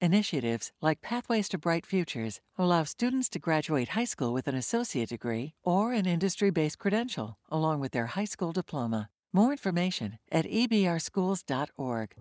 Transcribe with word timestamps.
Initiatives 0.00 0.70
like 0.82 1.00
Pathways 1.00 1.48
to 1.48 1.58
Bright 1.58 1.86
Futures 1.86 2.40
allow 2.58 2.84
students 2.84 3.28
to 3.30 3.38
graduate 3.38 3.90
high 3.90 4.04
school 4.04 4.34
with 4.34 4.48
an 4.48 4.54
associate 4.54 5.08
degree 5.08 5.54
or 5.64 5.92
an 5.92 6.06
industry 6.06 6.50
based 6.50 6.78
credential, 6.78 7.38
along 7.50 7.80
with 7.80 7.92
their 7.92 8.06
high 8.06 8.24
school 8.26 8.52
diploma. 8.52 9.08
More 9.32 9.52
information 9.52 10.18
at 10.30 10.44
ebrschools.org. 10.46 12.14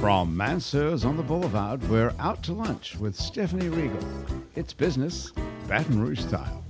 From 0.00 0.36
Mansur's 0.36 1.04
on 1.04 1.16
the 1.16 1.22
Boulevard, 1.22 1.82
we're 1.88 2.12
out 2.18 2.42
to 2.44 2.52
lunch 2.52 2.96
with 2.96 3.16
Stephanie 3.16 3.68
Riegel. 3.68 4.06
It's 4.54 4.72
business, 4.72 5.32
Baton 5.66 6.00
Rouge 6.00 6.20
style. 6.20 6.64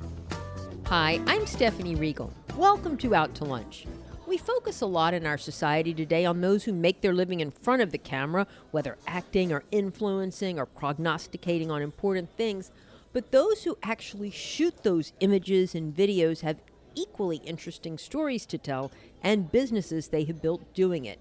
Hi, 0.87 1.21
I'm 1.27 1.47
Stephanie 1.47 1.97
Riegel. 1.97 2.33
Welcome 2.57 2.97
to 2.99 3.15
Out 3.15 3.35
to 3.37 3.45
Lunch. 3.45 3.87
We 4.27 4.39
focus 4.39 4.81
a 4.81 4.87
lot 4.87 5.13
in 5.13 5.27
our 5.27 5.37
society 5.37 5.93
today 5.93 6.25
on 6.25 6.41
those 6.41 6.65
who 6.65 6.73
make 6.73 7.03
their 7.03 7.13
living 7.13 7.41
in 7.41 7.51
front 7.51 7.83
of 7.83 7.93
the 7.93 7.99
camera, 7.99 8.47
whether 8.71 8.97
acting 9.07 9.53
or 9.53 9.65
influencing 9.71 10.59
or 10.59 10.65
prognosticating 10.65 11.71
on 11.71 11.83
important 11.83 12.31
things. 12.35 12.71
But 13.13 13.33
those 13.33 13.65
who 13.65 13.77
actually 13.83 14.31
shoot 14.31 14.83
those 14.83 15.13
images 15.21 15.75
and 15.75 15.95
videos 15.95 16.41
have 16.41 16.63
equally 16.95 17.37
interesting 17.39 17.99
stories 17.99 18.47
to 18.47 18.57
tell 18.57 18.91
and 19.23 19.53
businesses 19.53 20.09
they 20.09 20.25
have 20.25 20.41
built 20.41 20.73
doing 20.73 21.05
it. 21.05 21.21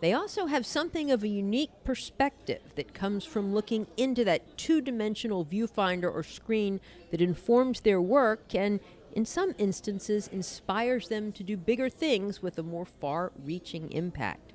They 0.00 0.12
also 0.12 0.46
have 0.46 0.66
something 0.66 1.10
of 1.10 1.22
a 1.22 1.28
unique 1.28 1.70
perspective 1.84 2.62
that 2.74 2.94
comes 2.94 3.24
from 3.24 3.54
looking 3.54 3.86
into 3.96 4.24
that 4.24 4.56
two 4.56 4.80
dimensional 4.80 5.44
viewfinder 5.44 6.12
or 6.12 6.22
screen 6.22 6.80
that 7.10 7.20
informs 7.20 7.80
their 7.80 8.00
work 8.00 8.54
and 8.54 8.80
in 9.12 9.24
some 9.24 9.54
instances 9.58 10.28
inspires 10.28 11.08
them 11.08 11.32
to 11.32 11.42
do 11.42 11.56
bigger 11.56 11.88
things 11.88 12.42
with 12.42 12.58
a 12.58 12.62
more 12.62 12.84
far 12.84 13.32
reaching 13.44 13.90
impact. 13.92 14.52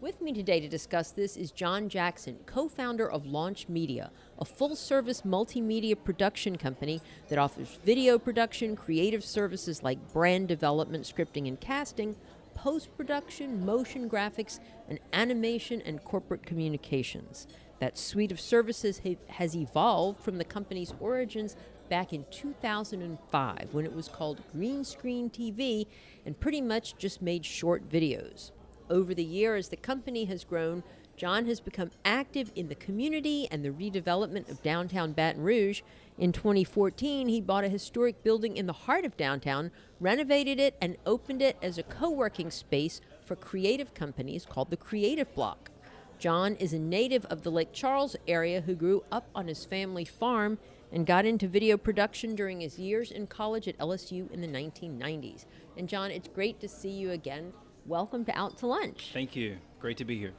With 0.00 0.20
me 0.20 0.32
today 0.32 0.58
to 0.58 0.68
discuss 0.68 1.12
this 1.12 1.36
is 1.36 1.52
John 1.52 1.88
Jackson, 1.88 2.38
co 2.44 2.68
founder 2.68 3.08
of 3.08 3.24
Launch 3.24 3.68
Media, 3.68 4.10
a 4.40 4.44
full 4.44 4.74
service 4.74 5.22
multimedia 5.22 5.94
production 6.02 6.56
company 6.56 7.00
that 7.28 7.38
offers 7.38 7.78
video 7.84 8.18
production, 8.18 8.74
creative 8.74 9.24
services 9.24 9.84
like 9.84 10.12
brand 10.12 10.48
development, 10.48 11.04
scripting, 11.04 11.46
and 11.46 11.60
casting, 11.60 12.16
post 12.54 12.88
production, 12.96 13.64
motion 13.64 14.10
graphics, 14.10 14.58
and 14.88 14.98
animation 15.12 15.80
and 15.82 16.02
corporate 16.02 16.44
communications. 16.44 17.46
That 17.78 17.96
suite 17.96 18.32
of 18.32 18.40
services 18.40 19.00
has 19.28 19.56
evolved 19.56 20.20
from 20.20 20.38
the 20.38 20.44
company's 20.44 20.94
origins 21.00 21.56
back 21.92 22.14
in 22.14 22.24
2005 22.30 23.68
when 23.72 23.84
it 23.84 23.94
was 23.94 24.08
called 24.08 24.40
Green 24.50 24.82
Screen 24.82 25.28
TV 25.28 25.86
and 26.24 26.40
pretty 26.40 26.62
much 26.62 26.96
just 26.96 27.20
made 27.20 27.44
short 27.44 27.86
videos. 27.86 28.50
Over 28.88 29.12
the 29.12 29.22
years, 29.22 29.68
the 29.68 29.76
company 29.76 30.24
has 30.24 30.42
grown, 30.42 30.84
John 31.18 31.44
has 31.44 31.60
become 31.60 31.90
active 32.02 32.50
in 32.56 32.68
the 32.68 32.74
community 32.74 33.46
and 33.50 33.62
the 33.62 33.68
redevelopment 33.68 34.48
of 34.48 34.62
downtown 34.62 35.12
Baton 35.12 35.42
Rouge. 35.42 35.82
In 36.16 36.32
2014, 36.32 37.28
he 37.28 37.42
bought 37.42 37.64
a 37.64 37.68
historic 37.68 38.24
building 38.24 38.56
in 38.56 38.64
the 38.64 38.72
heart 38.72 39.04
of 39.04 39.18
downtown, 39.18 39.70
renovated 40.00 40.58
it, 40.58 40.74
and 40.80 40.96
opened 41.04 41.42
it 41.42 41.58
as 41.60 41.76
a 41.76 41.82
co 41.82 42.08
working 42.08 42.50
space 42.50 43.02
for 43.22 43.36
creative 43.36 43.92
companies 43.92 44.46
called 44.46 44.70
the 44.70 44.78
Creative 44.78 45.30
Bloc. 45.34 45.70
John 46.18 46.54
is 46.54 46.72
a 46.72 46.78
native 46.78 47.26
of 47.26 47.42
the 47.42 47.50
Lake 47.50 47.74
Charles 47.74 48.16
area 48.26 48.62
who 48.62 48.74
grew 48.74 49.04
up 49.12 49.28
on 49.34 49.48
his 49.48 49.66
family 49.66 50.06
farm 50.06 50.56
and 50.92 51.06
got 51.06 51.24
into 51.24 51.48
video 51.48 51.76
production 51.76 52.34
during 52.34 52.60
his 52.60 52.78
years 52.78 53.10
in 53.10 53.26
college 53.26 53.66
at 53.66 53.78
LSU 53.78 54.30
in 54.30 54.40
the 54.40 54.46
1990s. 54.46 55.46
And 55.76 55.88
John, 55.88 56.10
it's 56.10 56.28
great 56.28 56.60
to 56.60 56.68
see 56.68 56.90
you 56.90 57.12
again. 57.12 57.52
Welcome 57.86 58.24
to 58.26 58.38
Out 58.38 58.58
to 58.58 58.66
Lunch. 58.66 59.10
Thank 59.12 59.34
you. 59.34 59.56
Great 59.80 59.96
to 59.96 60.04
be 60.04 60.18
here. 60.18 60.34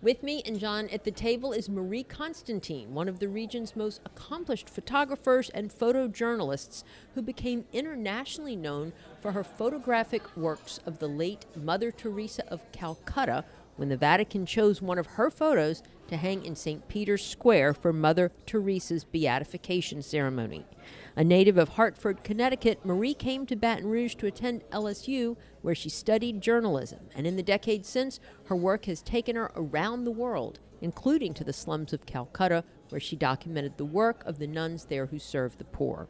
With 0.00 0.24
me 0.24 0.42
and 0.44 0.58
John 0.58 0.88
at 0.88 1.04
the 1.04 1.12
table 1.12 1.52
is 1.52 1.68
Marie 1.68 2.02
Constantin, 2.02 2.92
one 2.92 3.08
of 3.08 3.20
the 3.20 3.28
region's 3.28 3.76
most 3.76 4.00
accomplished 4.04 4.68
photographers 4.68 5.48
and 5.50 5.70
photojournalists 5.70 6.82
who 7.14 7.22
became 7.22 7.66
internationally 7.72 8.56
known 8.56 8.92
for 9.22 9.32
her 9.32 9.44
photographic 9.44 10.36
works 10.36 10.80
of 10.84 10.98
the 10.98 11.06
late 11.06 11.46
Mother 11.56 11.92
Teresa 11.92 12.44
of 12.48 12.60
Calcutta 12.72 13.44
when 13.76 13.88
the 13.88 13.96
Vatican 13.96 14.44
chose 14.44 14.82
one 14.82 14.98
of 14.98 15.06
her 15.06 15.30
photos 15.30 15.82
to 16.08 16.16
hang 16.16 16.44
in 16.44 16.56
St. 16.56 16.86
Peter's 16.88 17.24
Square 17.24 17.74
for 17.74 17.92
Mother 17.92 18.32
Teresa's 18.46 19.04
beatification 19.04 20.02
ceremony. 20.02 20.66
A 21.16 21.22
native 21.22 21.56
of 21.56 21.70
Hartford, 21.70 22.24
Connecticut, 22.24 22.84
Marie 22.84 23.14
came 23.14 23.46
to 23.46 23.56
Baton 23.56 23.86
Rouge 23.86 24.16
to 24.16 24.26
attend 24.26 24.64
LSU, 24.72 25.36
where 25.62 25.74
she 25.74 25.88
studied 25.88 26.40
journalism, 26.40 27.08
and 27.14 27.26
in 27.26 27.36
the 27.36 27.42
decades 27.42 27.88
since, 27.88 28.18
her 28.46 28.56
work 28.56 28.86
has 28.86 29.02
taken 29.02 29.36
her 29.36 29.52
around 29.54 30.04
the 30.04 30.10
world, 30.10 30.58
including 30.80 31.32
to 31.34 31.44
the 31.44 31.52
slums 31.52 31.92
of 31.92 32.06
Calcutta, 32.06 32.64
where 32.88 33.00
she 33.00 33.14
documented 33.14 33.78
the 33.78 33.84
work 33.84 34.22
of 34.26 34.38
the 34.38 34.46
nuns 34.46 34.86
there 34.86 35.06
who 35.06 35.18
served 35.18 35.58
the 35.58 35.64
poor. 35.64 36.08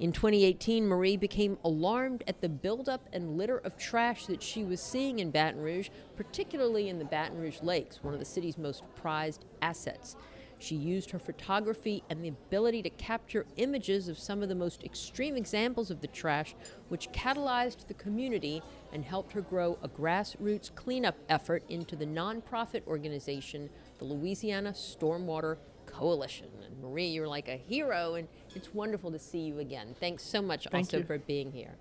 In 0.00 0.12
2018, 0.12 0.88
Marie 0.88 1.18
became 1.18 1.58
alarmed 1.62 2.24
at 2.26 2.40
the 2.40 2.48
buildup 2.48 3.06
and 3.12 3.36
litter 3.36 3.58
of 3.58 3.76
trash 3.76 4.24
that 4.26 4.42
she 4.42 4.64
was 4.64 4.80
seeing 4.80 5.18
in 5.18 5.30
Baton 5.30 5.60
Rouge, 5.60 5.90
particularly 6.16 6.88
in 6.88 6.98
the 6.98 7.04
Baton 7.04 7.36
Rouge 7.36 7.60
Lakes, 7.60 8.02
one 8.02 8.14
of 8.14 8.18
the 8.18 8.24
city's 8.24 8.56
most 8.56 8.82
prized 8.96 9.44
assets. 9.60 10.16
She 10.58 10.74
used 10.74 11.10
her 11.10 11.18
photography 11.18 12.02
and 12.08 12.24
the 12.24 12.28
ability 12.28 12.82
to 12.84 12.90
capture 12.90 13.44
images 13.56 14.08
of 14.08 14.18
some 14.18 14.42
of 14.42 14.48
the 14.48 14.54
most 14.54 14.84
extreme 14.84 15.36
examples 15.36 15.90
of 15.90 16.00
the 16.00 16.06
trash, 16.06 16.54
which 16.88 17.12
catalyzed 17.12 17.86
the 17.86 17.94
community 17.94 18.62
and 18.94 19.04
helped 19.04 19.32
her 19.32 19.42
grow 19.42 19.78
a 19.82 19.88
grassroots 19.88 20.74
cleanup 20.74 21.16
effort 21.28 21.62
into 21.68 21.94
the 21.94 22.06
nonprofit 22.06 22.86
organization, 22.86 23.68
the 23.98 24.06
Louisiana 24.06 24.72
Stormwater 24.72 25.58
Coalition. 25.90 26.48
And 26.64 26.80
Marie, 26.80 27.06
you're 27.08 27.28
like 27.28 27.48
a 27.48 27.56
hero, 27.56 28.14
and 28.14 28.26
it's 28.54 28.72
wonderful 28.74 29.10
to 29.10 29.18
see 29.18 29.40
you 29.40 29.58
again. 29.58 29.94
Thanks 30.00 30.22
so 30.22 30.40
much 30.40 30.66
Thank 30.70 30.86
also 30.86 30.98
you. 30.98 31.04
for 31.04 31.18
being 31.18 31.52
here. 31.52 31.76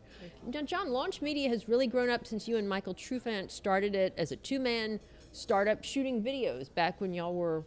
John, 0.49 0.65
John, 0.65 0.89
Launch 0.89 1.21
Media 1.21 1.49
has 1.49 1.69
really 1.69 1.87
grown 1.87 2.09
up 2.09 2.25
since 2.27 2.47
you 2.47 2.57
and 2.57 2.67
Michael 2.67 2.93
Trufant 2.95 3.51
started 3.51 3.95
it 3.95 4.13
as 4.17 4.31
a 4.31 4.35
two-man 4.35 4.99
startup 5.31 5.83
shooting 5.83 6.23
videos 6.23 6.73
back 6.73 6.99
when 6.99 7.13
y'all 7.13 7.33
were 7.35 7.63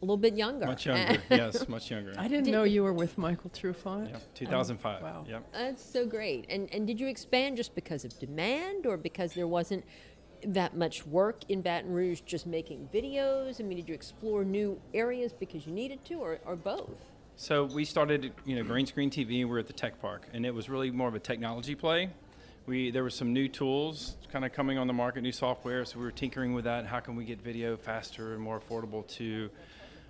a 0.00 0.04
little 0.04 0.16
bit 0.16 0.34
younger. 0.34 0.66
Much 0.66 0.86
younger, 0.86 1.22
yes, 1.30 1.68
much 1.68 1.88
younger. 1.90 2.12
I 2.18 2.26
didn't 2.26 2.46
Did- 2.46 2.50
know 2.52 2.64
you 2.64 2.82
were 2.82 2.92
with 2.92 3.16
Michael 3.18 3.50
Trufant. 3.50 4.10
Yep, 4.10 4.34
2005. 4.34 5.02
wow. 5.02 5.24
Yep. 5.28 5.52
That's 5.52 5.84
so 5.84 6.04
great. 6.06 6.46
And 6.48 6.68
and 6.74 6.86
did 6.88 6.98
you 6.98 7.06
expand 7.06 7.56
just 7.56 7.74
because 7.76 8.04
of 8.04 8.18
demand 8.18 8.84
or 8.86 8.96
because 8.96 9.32
there 9.34 9.46
wasn't 9.46 9.84
that 10.46 10.76
much 10.76 11.06
work 11.06 11.42
in 11.48 11.62
Baton 11.62 11.92
Rouge 11.92 12.20
just 12.26 12.46
making 12.46 12.88
videos? 12.92 13.60
I 13.60 13.64
mean, 13.64 13.78
did 13.78 13.88
you 13.88 13.94
explore 13.94 14.44
new 14.44 14.80
areas 14.94 15.32
because 15.32 15.66
you 15.66 15.72
needed 15.72 16.04
to 16.06 16.14
or, 16.14 16.38
or 16.44 16.56
both? 16.56 16.90
So 17.36 17.64
we 17.64 17.84
started, 17.84 18.32
you 18.44 18.56
know, 18.56 18.62
green 18.62 18.86
screen 18.86 19.10
TV. 19.10 19.28
We 19.28 19.44
were 19.44 19.58
at 19.58 19.66
the 19.66 19.72
tech 19.72 20.00
park, 20.00 20.28
and 20.32 20.44
it 20.44 20.54
was 20.54 20.68
really 20.68 20.90
more 20.90 21.08
of 21.08 21.14
a 21.14 21.18
technology 21.18 21.74
play. 21.74 22.10
We 22.66 22.90
there 22.90 23.02
were 23.02 23.10
some 23.10 23.32
new 23.32 23.48
tools 23.48 24.16
kind 24.30 24.44
of 24.44 24.52
coming 24.52 24.78
on 24.78 24.86
the 24.86 24.92
market, 24.92 25.22
new 25.22 25.32
software. 25.32 25.84
So 25.84 25.98
we 25.98 26.04
were 26.04 26.12
tinkering 26.12 26.54
with 26.54 26.64
that. 26.64 26.86
How 26.86 27.00
can 27.00 27.16
we 27.16 27.24
get 27.24 27.40
video 27.40 27.76
faster 27.76 28.34
and 28.34 28.42
more 28.42 28.60
affordable 28.60 29.06
to 29.16 29.50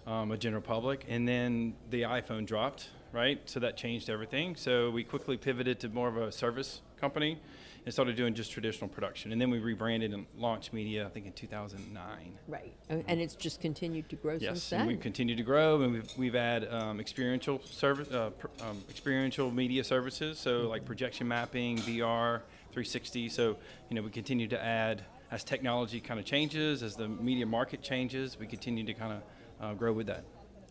um, 0.07 0.33
a 0.33 0.37
general 0.37 0.63
public? 0.63 1.07
And 1.09 1.27
then 1.27 1.75
the 1.91 2.03
iPhone 2.03 2.45
dropped, 2.45 2.91
right? 3.13 3.41
So 3.47 3.61
that 3.61 3.77
changed 3.77 4.11
everything. 4.11 4.57
So 4.57 4.91
we 4.91 5.05
quickly 5.05 5.37
pivoted 5.37 5.81
to 5.81 5.89
more 5.89 6.09
of 6.09 6.17
a 6.17 6.31
service 6.31 6.83
company 7.01 7.39
and 7.85 7.93
started 7.93 8.17
doing 8.17 8.35
just 8.35 8.53
traditional 8.53 8.89
production. 8.89 9.33
And 9.33 9.41
then 9.41 9.51
we 9.51 9.59
rebranded 9.59 10.13
and 10.13 10.27
launched 10.37 10.73
media, 10.73 11.07
I 11.07 11.09
think, 11.09 11.27
in 11.27 11.33
2009. 11.33 12.39
Right. 12.47 12.73
And 12.89 13.05
and 13.09 13.21
it's 13.21 13.35
just 13.35 13.61
continued 13.61 14.09
to 14.11 14.17
grow 14.17 14.35
since 14.35 14.43
Yes, 14.43 14.71
then. 14.71 14.81
and 14.81 14.89
we've 14.89 15.01
continued 15.01 15.39
to 15.39 15.43
grow, 15.43 15.83
and 15.83 15.93
we've 15.93 16.11
we've 16.17 16.35
had 16.35 16.69
um, 16.73 17.01
experiential 17.01 17.61
service, 17.65 18.11
uh, 18.13 18.31
pr- 18.31 18.49
um, 18.63 18.83
experiential 18.89 19.51
media 19.51 19.83
services, 19.83 20.39
so 20.39 20.69
like 20.69 20.85
projection 20.85 21.27
mapping, 21.27 21.79
VR, 21.79 22.43
360. 22.71 23.29
So 23.29 23.57
you 23.89 23.97
know 23.97 24.03
we 24.03 24.11
continue 24.11 24.49
to 24.49 24.63
add 24.63 25.05
as 25.31 25.43
technology 25.43 25.99
kind 25.99 26.21
of 26.21 26.27
changes, 26.27 26.83
as 26.83 26.95
the 26.95 27.09
media 27.09 27.47
market 27.47 27.83
changes, 27.83 28.39
we 28.39 28.47
continue 28.47 28.85
to 28.85 28.95
kind 28.95 29.13
of 29.15 29.23
uh, 29.61 29.75
grow 29.75 29.93
with 29.93 30.07
that. 30.07 30.25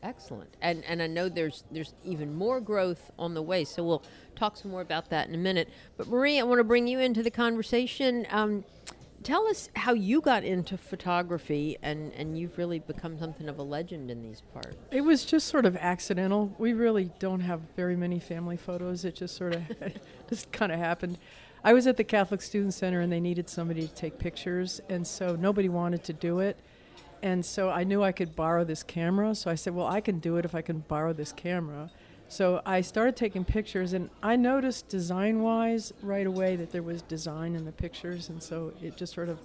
Excellent. 0.03 0.55
And 0.61 0.83
and 0.85 1.01
I 1.01 1.07
know 1.07 1.29
there's 1.29 1.63
there's 1.71 1.93
even 2.03 2.33
more 2.33 2.59
growth 2.59 3.11
on 3.19 3.33
the 3.33 3.41
way. 3.41 3.63
So 3.63 3.83
we'll 3.83 4.03
talk 4.35 4.57
some 4.57 4.71
more 4.71 4.81
about 4.81 5.09
that 5.09 5.27
in 5.27 5.35
a 5.35 5.37
minute. 5.37 5.69
But 5.97 6.07
Marie, 6.07 6.39
I 6.39 6.43
want 6.43 6.59
to 6.59 6.63
bring 6.63 6.87
you 6.87 6.99
into 6.99 7.21
the 7.21 7.31
conversation. 7.31 8.25
Um, 8.31 8.63
tell 9.23 9.47
us 9.47 9.69
how 9.75 9.93
you 9.93 10.21
got 10.21 10.43
into 10.43 10.77
photography, 10.77 11.77
and 11.83 12.11
and 12.13 12.37
you've 12.37 12.57
really 12.57 12.79
become 12.79 13.19
something 13.19 13.47
of 13.47 13.59
a 13.59 13.63
legend 13.63 14.09
in 14.09 14.23
these 14.23 14.41
parts. 14.53 14.75
It 14.91 15.01
was 15.01 15.23
just 15.23 15.47
sort 15.47 15.65
of 15.65 15.77
accidental. 15.77 16.55
We 16.57 16.73
really 16.73 17.11
don't 17.19 17.41
have 17.41 17.61
very 17.75 17.95
many 17.95 18.19
family 18.19 18.57
photos. 18.57 19.05
It 19.05 19.15
just 19.15 19.35
sort 19.35 19.55
of 19.55 19.63
just 20.29 20.51
kind 20.51 20.71
of 20.71 20.79
happened. 20.79 21.19
I 21.63 21.73
was 21.73 21.85
at 21.85 21.95
the 21.95 22.03
Catholic 22.03 22.41
Student 22.41 22.73
Center 22.73 23.01
and 23.01 23.11
they 23.11 23.19
needed 23.19 23.47
somebody 23.47 23.87
to 23.87 23.93
take 23.93 24.17
pictures, 24.17 24.81
and 24.89 25.05
so 25.05 25.35
nobody 25.35 25.69
wanted 25.69 26.03
to 26.05 26.13
do 26.13 26.39
it. 26.39 26.59
And 27.23 27.45
so 27.45 27.69
I 27.69 27.83
knew 27.83 28.03
I 28.03 28.11
could 28.11 28.35
borrow 28.35 28.63
this 28.63 28.83
camera, 28.83 29.35
so 29.35 29.51
I 29.51 29.55
said, 29.55 29.75
Well, 29.75 29.87
I 29.87 30.01
can 30.01 30.19
do 30.19 30.37
it 30.37 30.45
if 30.45 30.55
I 30.55 30.61
can 30.61 30.79
borrow 30.79 31.13
this 31.13 31.31
camera. 31.31 31.91
So 32.27 32.61
I 32.65 32.81
started 32.81 33.15
taking 33.15 33.43
pictures, 33.43 33.93
and 33.93 34.09
I 34.23 34.37
noticed 34.37 34.87
design 34.87 35.41
wise 35.41 35.91
right 36.01 36.25
away 36.25 36.55
that 36.55 36.71
there 36.71 36.81
was 36.81 37.01
design 37.01 37.55
in 37.55 37.65
the 37.65 37.73
pictures, 37.73 38.29
and 38.29 38.41
so 38.41 38.73
it 38.81 38.95
just 38.95 39.13
sort 39.13 39.27
of 39.29 39.39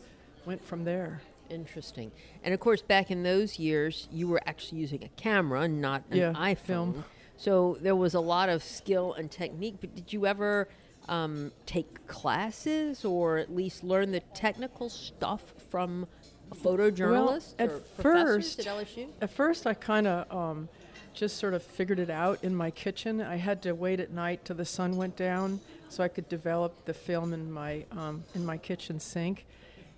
went 0.44 0.64
from 0.64 0.84
there. 0.84 1.20
Interesting. 1.50 2.12
And 2.44 2.55
of 2.55 2.61
course, 2.61 2.82
back 2.82 3.11
in 3.11 3.23
those 3.23 3.58
years, 3.58 4.08
you 4.12 4.29
were 4.29 4.40
actually 4.46 4.81
using 4.81 5.02
a 5.05 5.08
camera, 5.20 5.67
not 5.69 6.05
an 6.11 6.17
Yeah, 6.17 6.32
iPhone. 6.32 6.58
film. 6.58 7.05
So 7.37 7.76
there 7.81 7.96
was 7.96 8.14
a 8.14 8.20
lot 8.20 8.49
of 8.49 8.62
skill 8.62 9.12
and 9.14 9.31
technique. 9.31 9.76
But 9.81 9.94
did 9.94 10.12
you 10.12 10.26
ever 10.26 10.69
um, 11.08 11.52
take 11.67 12.06
classes 12.06 13.05
or 13.05 13.37
at 13.38 13.55
least 13.55 13.84
learn 13.84 14.11
the 14.12 14.20
technical 14.34 14.88
stuff 14.88 15.55
from 15.70 16.06
a 16.50 16.54
photojournalist 16.54 17.54
at 17.58 17.70
or 17.70 17.78
first- 18.00 18.60
at 18.60 18.66
LSU? 18.66 19.08
At 19.20 19.31
first, 19.31 19.66
I 19.66 19.75
kind 19.75 20.06
of 20.06 20.32
um, 20.32 20.69
just 21.14 21.38
sort 21.38 21.54
of 21.54 21.62
figured 21.62 21.98
it 21.98 22.10
out 22.10 22.43
in 22.43 22.54
my 22.54 22.70
kitchen. 22.70 23.20
I 23.20 23.37
had 23.37 23.62
to 23.62 23.72
wait 23.72 24.00
at 24.00 24.10
night 24.10 24.44
till 24.44 24.56
the 24.56 24.64
sun 24.64 24.96
went 24.96 25.16
down 25.16 25.60
so 25.88 26.02
I 26.02 26.08
could 26.08 26.28
develop 26.28 26.84
the 26.84 26.94
film 26.94 27.32
in 27.32 27.50
my 27.50 27.84
um, 27.93 28.25
in 28.34 28.44
my 28.44 28.58
kitchen 28.58 29.00
sink, 29.00 29.46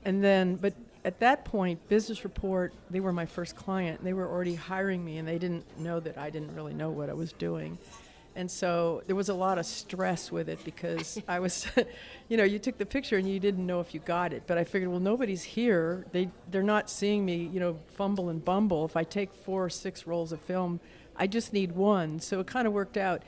and 0.05 0.23
then 0.23 0.57
but. 0.57 0.75
At 1.05 1.21
that 1.21 1.45
point, 1.45 1.89
Business 1.89 2.25
Report, 2.25 2.75
they 2.91 3.01
were 3.01 3.13
my 3.13 3.25
first 3.25 3.55
client. 3.57 4.03
They 4.05 4.13
were 4.13 4.29
already 4.29 4.57
hiring 4.57 5.03
me, 5.03 5.17
and 5.19 5.27
they 5.27 5.39
didn't 5.39 5.65
know 5.79 6.01
that 6.01 6.19
I 6.19 6.29
didn't 6.29 6.55
really 6.55 6.75
know 6.75 6.91
what 6.91 7.09
I 7.09 7.15
was 7.15 7.33
doing. 7.33 7.79
And 8.39 8.49
so 8.49 9.03
there 9.09 9.17
was 9.17 9.31
a 9.31 9.35
lot 9.35 9.59
of 9.59 9.67
stress 9.67 10.31
with 10.31 10.49
it 10.49 10.65
because 10.65 11.21
I 11.27 11.41
was, 11.41 11.67
you 12.29 12.37
know, 12.37 12.45
you 12.45 12.61
took 12.61 12.79
the 12.79 12.87
picture 12.87 13.17
and 13.17 13.29
you 13.29 13.41
didn't 13.41 13.67
know 13.67 13.81
if 13.81 13.93
you 13.93 13.99
got 13.99 14.33
it. 14.33 14.45
But 14.47 14.59
I 14.59 14.63
figured, 14.63 14.89
well, 14.89 15.01
nobody's 15.01 15.43
here. 15.43 16.07
They 16.13 16.31
they're 16.49 16.63
not 16.63 16.89
seeing 16.89 17.27
me, 17.27 17.51
you 17.53 17.59
know, 17.59 17.81
fumble 17.89 18.29
and 18.29 18.43
bumble. 18.45 18.85
If 18.85 18.97
I 18.97 19.03
take 19.03 19.35
four 19.35 19.65
or 19.65 19.71
six 19.71 20.07
rolls 20.07 20.31
of 20.31 20.41
film, 20.41 20.79
I 21.17 21.27
just 21.27 21.53
need 21.53 21.73
one. 21.73 22.21
So 22.21 22.39
it 22.39 22.47
kind 22.47 22.69
of 22.69 22.73
worked 22.73 22.97
out. 22.97 23.23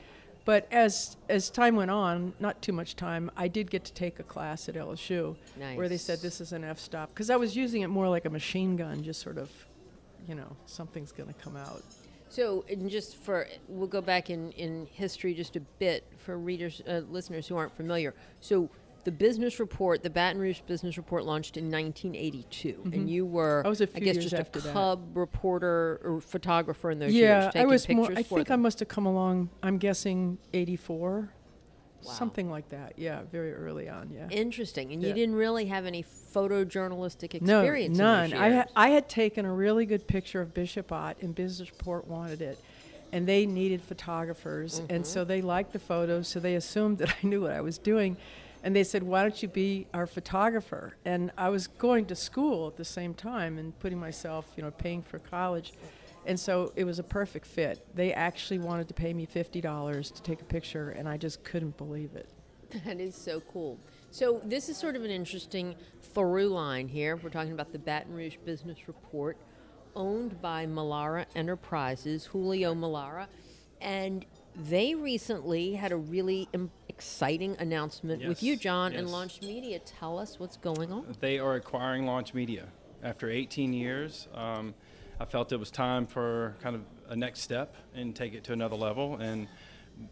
But 0.45 0.65
as 0.71 1.17
as 1.27 1.49
time 1.49 1.75
went 1.75 1.91
on, 1.91 2.31
not 2.39 2.61
too 2.61 2.71
much 2.71 2.95
time, 2.95 3.29
I 3.35 3.49
did 3.49 3.69
get 3.69 3.83
to 3.83 3.93
take 3.93 4.17
a 4.21 4.23
class 4.23 4.69
at 4.69 4.75
LSU 4.75 5.35
where 5.77 5.89
they 5.89 5.97
said 5.97 6.21
this 6.21 6.39
is 6.39 6.53
an 6.53 6.63
f 6.63 6.79
stop 6.79 7.09
because 7.09 7.29
I 7.29 7.35
was 7.35 7.53
using 7.53 7.81
it 7.81 7.87
more 7.89 8.07
like 8.07 8.23
a 8.23 8.29
machine 8.29 8.77
gun, 8.77 9.03
just 9.03 9.19
sort 9.21 9.37
of, 9.37 9.51
you 10.25 10.35
know, 10.35 10.55
something's 10.67 11.11
going 11.11 11.27
to 11.27 11.39
come 11.41 11.57
out. 11.57 11.83
So, 12.31 12.63
and 12.69 12.89
just 12.89 13.17
for, 13.17 13.45
we'll 13.67 13.87
go 13.89 13.99
back 13.99 14.29
in, 14.29 14.51
in 14.53 14.87
history 14.89 15.33
just 15.33 15.57
a 15.57 15.59
bit 15.79 16.05
for 16.17 16.37
readers, 16.37 16.81
uh, 16.87 17.01
listeners 17.09 17.45
who 17.45 17.57
aren't 17.57 17.75
familiar. 17.75 18.13
So, 18.39 18.69
the 19.03 19.11
business 19.11 19.59
report, 19.59 20.01
the 20.03 20.09
Baton 20.11 20.39
Rouge 20.39 20.61
Business 20.61 20.95
Report, 20.95 21.25
launched 21.25 21.57
in 21.57 21.65
1982, 21.71 22.91
and 22.93 23.09
you 23.09 23.25
were, 23.25 23.59
Mm-hmm. 23.61 23.65
I 23.65 23.69
was 23.69 23.81
a 23.81 23.83
I 23.83 23.87
few 23.87 24.01
guess, 24.01 24.15
years 24.15 24.25
just 24.25 24.35
after 24.35 24.59
a 24.59 24.61
that. 24.61 24.73
cub 24.73 25.17
reporter 25.17 25.99
or 26.03 26.21
photographer 26.21 26.89
in 26.91 26.99
those 26.99 27.11
yeah, 27.11 27.41
years, 27.41 27.53
taking 27.53 27.61
I 27.61 27.65
was 27.65 27.89
more. 27.89 28.11
I 28.15 28.23
think 28.23 28.51
I 28.51 28.55
must 28.55 28.79
have 28.79 28.87
come 28.87 29.05
along. 29.07 29.49
I'm 29.63 29.77
guessing 29.79 30.37
'84, 30.53 31.33
Wow. 32.05 32.11
something 32.13 32.49
like 32.49 32.69
that. 32.69 32.93
Yeah, 32.97 33.21
very 33.31 33.53
early 33.53 33.87
on. 33.89 34.09
Yeah. 34.13 34.27
Interesting, 34.29 34.91
and 34.93 35.01
you 35.03 35.13
didn't 35.13 35.35
really 35.35 35.65
have 35.65 35.85
any 35.85 36.03
photojournalistic 36.33 37.35
experience. 37.35 37.97
in 37.97 38.03
none. 38.03 38.33
I 38.33 38.49
had 38.49 38.69
I 38.75 38.89
had 38.89 39.09
taken 39.09 39.45
a 39.45 39.53
really 39.53 39.85
good 39.85 40.07
picture 40.07 40.41
of 40.41 40.53
Bishop 40.53 40.91
Ott, 40.91 41.17
and 41.21 41.33
Business 41.35 41.69
Report 41.71 42.07
wanted 42.07 42.41
it, 42.41 42.59
and 43.11 43.27
they 43.27 43.45
needed 43.45 43.81
photographers, 43.81 44.79
Mm-hmm. 44.79 44.93
and 44.95 45.05
so 45.05 45.23
they 45.23 45.41
liked 45.41 45.73
the 45.73 45.79
photos, 45.79 46.27
so 46.27 46.39
they 46.39 46.55
assumed 46.55 46.97
that 46.99 47.09
I 47.23 47.27
knew 47.27 47.41
what 47.41 47.51
I 47.51 47.61
was 47.61 47.77
doing. 47.77 48.17
And 48.63 48.75
they 48.75 48.83
said, 48.83 49.01
"Why 49.01 49.23
don't 49.23 49.41
you 49.41 49.47
be 49.49 49.87
our 49.91 50.05
photographer?" 50.05 50.95
And 51.03 51.31
I 51.35 51.49
was 51.49 51.65
going 51.67 52.05
to 52.05 52.15
school 52.15 52.67
at 52.67 52.77
the 52.77 52.85
same 52.85 53.15
time 53.15 53.57
and 53.57 53.77
putting 53.79 53.99
myself, 53.99 54.45
you 54.55 54.61
know, 54.61 54.69
paying 54.69 55.01
for 55.01 55.17
college, 55.17 55.73
and 56.25 56.39
so 56.39 56.71
it 56.75 56.83
was 56.83 56.99
a 56.99 57.03
perfect 57.03 57.45
fit. 57.45 57.85
They 57.95 58.13
actually 58.13 58.59
wanted 58.59 58.87
to 58.89 58.93
pay 58.93 59.13
me 59.13 59.25
fifty 59.25 59.61
dollars 59.61 60.11
to 60.11 60.21
take 60.21 60.41
a 60.41 60.45
picture, 60.45 60.89
and 60.91 61.07
I 61.09 61.17
just 61.17 61.43
couldn't 61.43 61.77
believe 61.77 62.15
it. 62.15 62.29
That 62.85 62.99
is 63.01 63.15
so 63.15 63.41
cool. 63.51 63.77
So 64.11 64.39
this 64.45 64.69
is 64.69 64.77
sort 64.77 64.95
of 64.95 65.03
an 65.03 65.11
interesting 65.11 65.75
through 66.01 66.47
line 66.47 66.87
here. 66.87 67.17
We're 67.17 67.29
talking 67.29 67.51
about 67.51 67.71
the 67.73 67.79
Baton 67.79 68.13
Rouge 68.13 68.37
Business 68.45 68.87
Report, 68.87 69.35
owned 69.95 70.41
by 70.41 70.65
Melara 70.65 71.25
Enterprises, 71.35 72.25
Julio 72.27 72.73
Melara, 72.73 73.27
and 73.81 74.25
they 74.55 74.95
recently 74.95 75.73
had 75.73 75.91
a 75.91 75.97
really 75.97 76.47
im- 76.53 76.71
exciting 76.89 77.55
announcement 77.59 78.25
with 78.25 78.41
you, 78.43 78.53
Yes, 78.53 78.61
John, 78.61 78.93
and. 78.93 79.09
Launch 79.09 79.41
Media. 79.41 79.79
Tell 79.79 80.17
us 80.17 80.39
what's 80.39 80.57
going 80.57 80.91
on. 80.93 81.15
They 81.19 81.39
are 81.39 81.55
acquiring 81.55 82.05
Launch 82.05 82.33
Media. 82.33 82.67
After 83.03 83.29
18 83.29 83.73
years, 83.73 84.27
um, 84.33 84.73
I 85.21 85.25
felt 85.25 85.51
it 85.51 85.59
was 85.59 85.69
time 85.69 86.07
for 86.07 86.55
kind 86.63 86.75
of 86.75 86.81
a 87.09 87.15
next 87.15 87.41
step 87.41 87.75
and 87.93 88.15
take 88.15 88.33
it 88.33 88.43
to 88.45 88.53
another 88.53 88.75
level. 88.75 89.17
And 89.17 89.47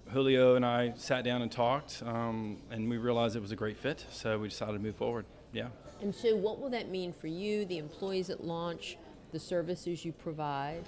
Julio 0.09 0.53
and 0.53 0.63
I 0.63 0.94
sat 0.97 1.23
down 1.23 1.41
and 1.41 1.51
talked, 1.51 2.03
um, 2.06 2.57
and 2.69 2.88
we 2.88 2.97
realized 2.97 3.35
it 3.35 3.41
was 3.41 3.51
a 3.51 3.56
great 3.56 3.75
fit. 3.75 4.06
So 4.11 4.38
we 4.38 4.50
decided 4.50 4.73
to 4.73 4.79
move 4.79 4.95
forward. 4.95 5.25
Yeah. 5.51 5.69
And 6.03 6.13
so, 6.13 6.35
what 6.35 6.59
will 6.61 6.69
that 6.69 6.89
mean 6.89 7.11
for 7.11 7.25
you, 7.25 7.65
the 7.65 7.79
employees 7.79 8.29
at 8.29 8.44
Launch, 8.45 8.97
the 9.31 9.39
services 9.39 10.06
you 10.06 10.11
provide? 10.11 10.83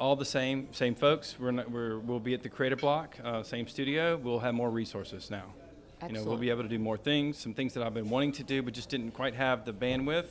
all 0.00 0.16
the 0.16 0.24
same, 0.24 0.66
same 0.72 0.92
folks. 0.96 1.36
We're, 1.38 1.52
not, 1.52 1.70
we're 1.70 2.00
we'll 2.00 2.18
be 2.18 2.34
at 2.34 2.42
the 2.42 2.48
Creative 2.48 2.80
Bloc, 2.80 3.16
uh, 3.22 3.44
same 3.44 3.68
studio. 3.68 4.16
We'll 4.16 4.40
have 4.40 4.52
more 4.52 4.68
resources 4.68 5.30
now. 5.30 5.44
You 6.04 6.14
know, 6.14 6.24
we'll 6.24 6.36
be 6.36 6.50
able 6.50 6.64
to 6.64 6.68
do 6.68 6.80
more 6.80 6.96
things, 6.96 7.38
some 7.38 7.54
things 7.54 7.72
that 7.74 7.84
I've 7.84 7.94
been 7.94 8.10
wanting 8.10 8.32
to 8.32 8.42
do, 8.42 8.60
but 8.60 8.74
just 8.74 8.88
didn't 8.88 9.12
quite 9.12 9.36
have 9.36 9.64
the 9.64 9.72
bandwidth 9.72 10.26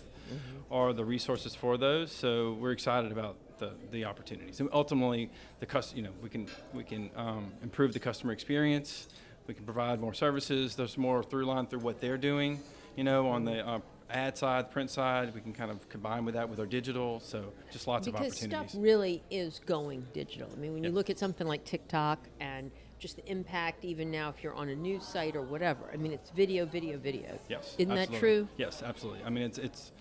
or 0.70 0.94
the 0.94 1.06
resources 1.06 1.56
for 1.56 1.78
those. 1.78 2.12
So 2.12 2.54
we're 2.60 2.72
excited 2.72 3.12
about 3.12 3.36
the, 3.60 3.72
the 3.92 4.06
opportunities, 4.06 4.60
and 4.60 4.70
ultimately, 4.74 5.30
the 5.60 5.66
cus- 5.66 5.94
You 5.96 6.04
know, 6.04 6.12
we 6.22 6.30
can 6.30 6.48
we 6.74 6.84
can 6.84 7.10
um, 7.16 7.52
improve 7.62 7.94
the 7.94 8.00
customer 8.00 8.34
experience. 8.34 9.08
We 9.48 9.54
can 9.54 9.66
provide 9.66 10.00
more 10.00 10.14
services. 10.14 10.76
There's 10.76 10.98
more 10.98 11.22
through 11.22 11.46
line 11.46 11.68
through 11.68 11.80
what 11.80 12.00
they're 12.00 12.18
doing. 12.18 12.60
You 12.96 13.04
know, 13.04 13.28
on 13.28 13.44
the 13.44 13.68
uh, 13.68 13.80
ad 14.10 14.38
side, 14.38 14.72
print 14.72 14.90
side, 14.90 15.34
we 15.34 15.42
can 15.42 15.54
kind 15.54 15.72
of 15.72 15.88
combine 15.90 16.26
with 16.26 16.36
that 16.36 16.48
with 16.48 16.60
our 16.60 16.66
digital. 16.66 17.20
So 17.20 17.52
just 17.72 17.88
lots 17.88 18.08
of 18.08 18.16
opportunities. 18.16 18.48
because 18.48 18.72
stuff 18.72 18.82
really 18.82 19.24
is 19.30 19.60
going 19.66 20.06
digital. 20.14 20.50
I 20.52 20.60
mean, 20.60 20.74
when 20.74 20.84
you 20.84 20.92
look 20.92 21.10
at 21.10 21.20
something 21.20 21.48
like 21.48 21.66
TikTok 21.66 22.20
and 22.40 22.72
just 23.00 23.16
the 23.18 23.26
impact, 23.30 23.84
even 23.84 24.12
now 24.12 24.30
if 24.30 24.44
you're 24.44 24.54
on 24.54 24.70
a 24.70 24.76
news 24.76 25.04
site 25.06 25.36
or 25.36 25.42
whatever, 25.42 25.90
I 25.92 25.98
mean, 25.98 26.14
it's 26.14 26.30
video, 26.30 26.66
video, 26.66 26.98
video. 26.98 27.38
Yes. 27.50 27.76
Isn't 27.78 27.94
that 27.96 28.14
true? 28.14 28.48
Yes, 28.58 28.84
absolutely. 28.84 29.24
I 29.26 29.30
mean, 29.30 29.44
it's 29.44 29.58
it's 29.58 29.92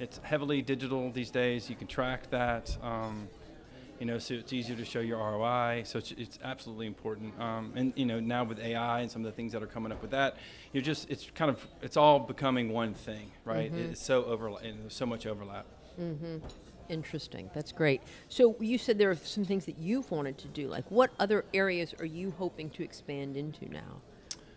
it's 0.00 0.18
heavily 0.22 0.62
digital 0.62 1.10
these 1.12 1.30
days. 1.30 1.70
You 1.70 1.76
can 1.76 1.86
track 1.86 2.30
that. 2.30 2.76
Um, 2.82 3.28
you 4.00 4.06
know, 4.06 4.18
so 4.18 4.32
it's 4.32 4.52
easier 4.54 4.74
to 4.76 4.84
show 4.84 5.00
your 5.00 5.18
ROI. 5.18 5.82
So 5.84 5.98
it's, 5.98 6.12
it's 6.12 6.38
absolutely 6.42 6.86
important. 6.86 7.38
Um, 7.38 7.72
and 7.76 7.92
you 7.96 8.06
know, 8.06 8.18
now 8.18 8.44
with 8.44 8.58
AI 8.58 9.00
and 9.00 9.10
some 9.10 9.22
of 9.22 9.26
the 9.26 9.36
things 9.36 9.52
that 9.52 9.62
are 9.62 9.66
coming 9.66 9.92
up 9.92 10.00
with 10.00 10.10
that, 10.12 10.38
you're 10.72 10.82
just 10.82 11.10
it's 11.10 11.30
kind 11.34 11.50
of 11.50 11.66
it's 11.82 11.98
all 11.98 12.18
becoming 12.18 12.72
one 12.72 12.94
thing, 12.94 13.30
right? 13.44 13.70
Mm-hmm. 13.70 13.92
It's 13.92 14.02
so 14.02 14.24
overlap. 14.24 14.62
There's 14.62 14.94
so 14.94 15.04
much 15.04 15.26
overlap. 15.26 15.66
Mm-hmm. 16.00 16.38
Interesting. 16.88 17.50
That's 17.54 17.72
great. 17.72 18.00
So 18.30 18.56
you 18.58 18.78
said 18.78 18.96
there 18.96 19.10
are 19.10 19.16
some 19.16 19.44
things 19.44 19.66
that 19.66 19.78
you've 19.78 20.10
wanted 20.10 20.38
to 20.38 20.48
do. 20.48 20.66
Like, 20.66 20.90
what 20.90 21.10
other 21.20 21.44
areas 21.52 21.94
are 22.00 22.06
you 22.06 22.32
hoping 22.36 22.70
to 22.70 22.82
expand 22.82 23.36
into 23.36 23.70
now 23.70 24.00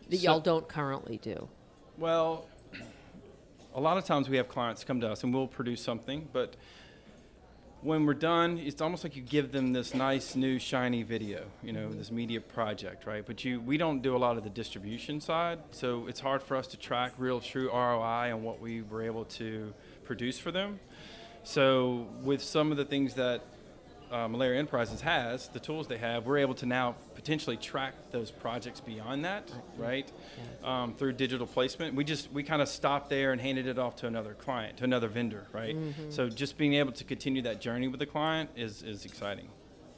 that 0.09 0.17
So- 0.17 0.23
y'all 0.23 0.39
don't 0.39 0.67
currently 0.67 1.17
do? 1.17 1.49
Well, 1.97 2.47
a 3.73 3.79
lot 3.79 3.97
of 3.97 4.05
times 4.05 4.29
we 4.29 4.37
have 4.37 4.47
clients 4.47 4.83
come 4.83 5.01
to 5.01 5.09
us 5.09 5.23
and 5.23 5.33
we'll 5.33 5.47
produce 5.47 5.81
something, 5.81 6.27
but 6.31 6.55
when 7.81 8.05
we're 8.05 8.13
done, 8.13 8.57
it's 8.59 8.81
almost 8.81 9.03
like 9.03 9.15
you 9.15 9.21
give 9.21 9.51
them 9.51 9.73
this 9.73 9.93
nice 9.93 10.35
new 10.35 10.57
shiny 10.57 11.03
video, 11.03 11.43
you 11.61 11.73
know, 11.73 11.91
this 11.91 12.11
media 12.11 12.39
project, 12.39 13.05
right? 13.05 13.25
But 13.25 13.43
you, 13.43 13.59
we 13.59 13.77
don't 13.77 14.01
do 14.01 14.15
a 14.15 14.17
lot 14.17 14.37
of 14.37 14.43
the 14.43 14.49
distribution 14.49 15.19
side, 15.19 15.59
so 15.71 16.07
it's 16.07 16.21
hard 16.21 16.41
for 16.41 16.55
us 16.55 16.67
to 16.67 16.77
track 16.77 17.11
real 17.17 17.41
true 17.41 17.69
ROI 17.69 18.33
on 18.33 18.41
what 18.43 18.61
we 18.61 18.83
were 18.83 19.01
able 19.01 19.25
to 19.25 19.73
produce 20.05 20.39
for 20.39 20.51
them. 20.51 20.79
So 21.43 22.07
with 22.21 22.41
some 22.41 22.71
of 22.71 22.77
the 22.77 22.85
things 22.85 23.15
that 23.15 23.41
uh, 24.13 24.27
Melara 24.27 24.57
Enterprises 24.57 25.01
has, 25.01 25.47
the 25.49 25.59
tools 25.59 25.87
they 25.87 25.97
have, 25.97 26.27
we're 26.27 26.37
able 26.37 26.53
to 26.53 26.67
now 26.67 26.95
potentially 27.15 27.57
track 27.57 27.95
those 28.11 28.29
projects 28.29 28.79
beyond 28.79 29.25
that, 29.25 29.51
right? 29.77 30.09
Um, 30.63 30.93
through 30.93 31.13
digital 31.13 31.47
placement. 31.47 31.95
We 31.95 32.03
just 32.03 32.31
we 32.31 32.43
kind 32.43 32.61
of 32.61 32.69
stopped 32.69 33.09
there 33.09 33.31
and 33.31 33.41
handed 33.41 33.65
it 33.65 33.79
off 33.79 33.95
to 33.97 34.07
another 34.07 34.35
client, 34.35 34.77
to 34.77 34.83
another 34.83 35.07
vendor, 35.07 35.47
right? 35.51 35.75
So 36.09 36.29
just 36.29 36.57
being 36.57 36.75
able 36.75 36.91
to 36.91 37.03
continue 37.03 37.41
that 37.41 37.59
journey 37.59 37.87
with 37.87 37.99
the 37.99 38.05
client 38.05 38.51
is 38.55 38.83
is 38.83 39.03
exciting. 39.03 39.47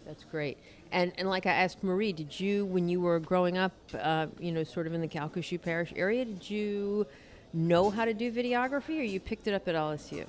That's 0.06 0.24
great. 0.24 0.58
And 0.94 1.12
and 1.18 1.28
like 1.28 1.46
I 1.46 1.52
asked 1.52 1.84
Marie, 1.84 2.14
did 2.14 2.40
you, 2.40 2.66
when 2.66 2.88
you 2.88 3.02
were 3.02 3.20
growing 3.20 3.58
up, 3.58 3.74
uh, 4.00 4.28
you 4.40 4.54
know, 4.54 4.64
sort 4.64 4.88
of 4.88 4.94
in 4.94 5.02
the 5.02 5.10
Calcasieu 5.10 5.62
Parish 5.62 5.92
area, 5.96 6.24
did 6.24 6.50
you 6.50 7.06
know 7.54 7.90
how 7.90 8.06
to 8.06 8.14
do 8.14 8.32
videography, 8.32 9.00
or 9.00 9.04
you 9.04 9.20
picked 9.20 9.48
it 9.48 9.54
up 9.54 9.68
at 9.68 9.76
LSU? 9.76 10.26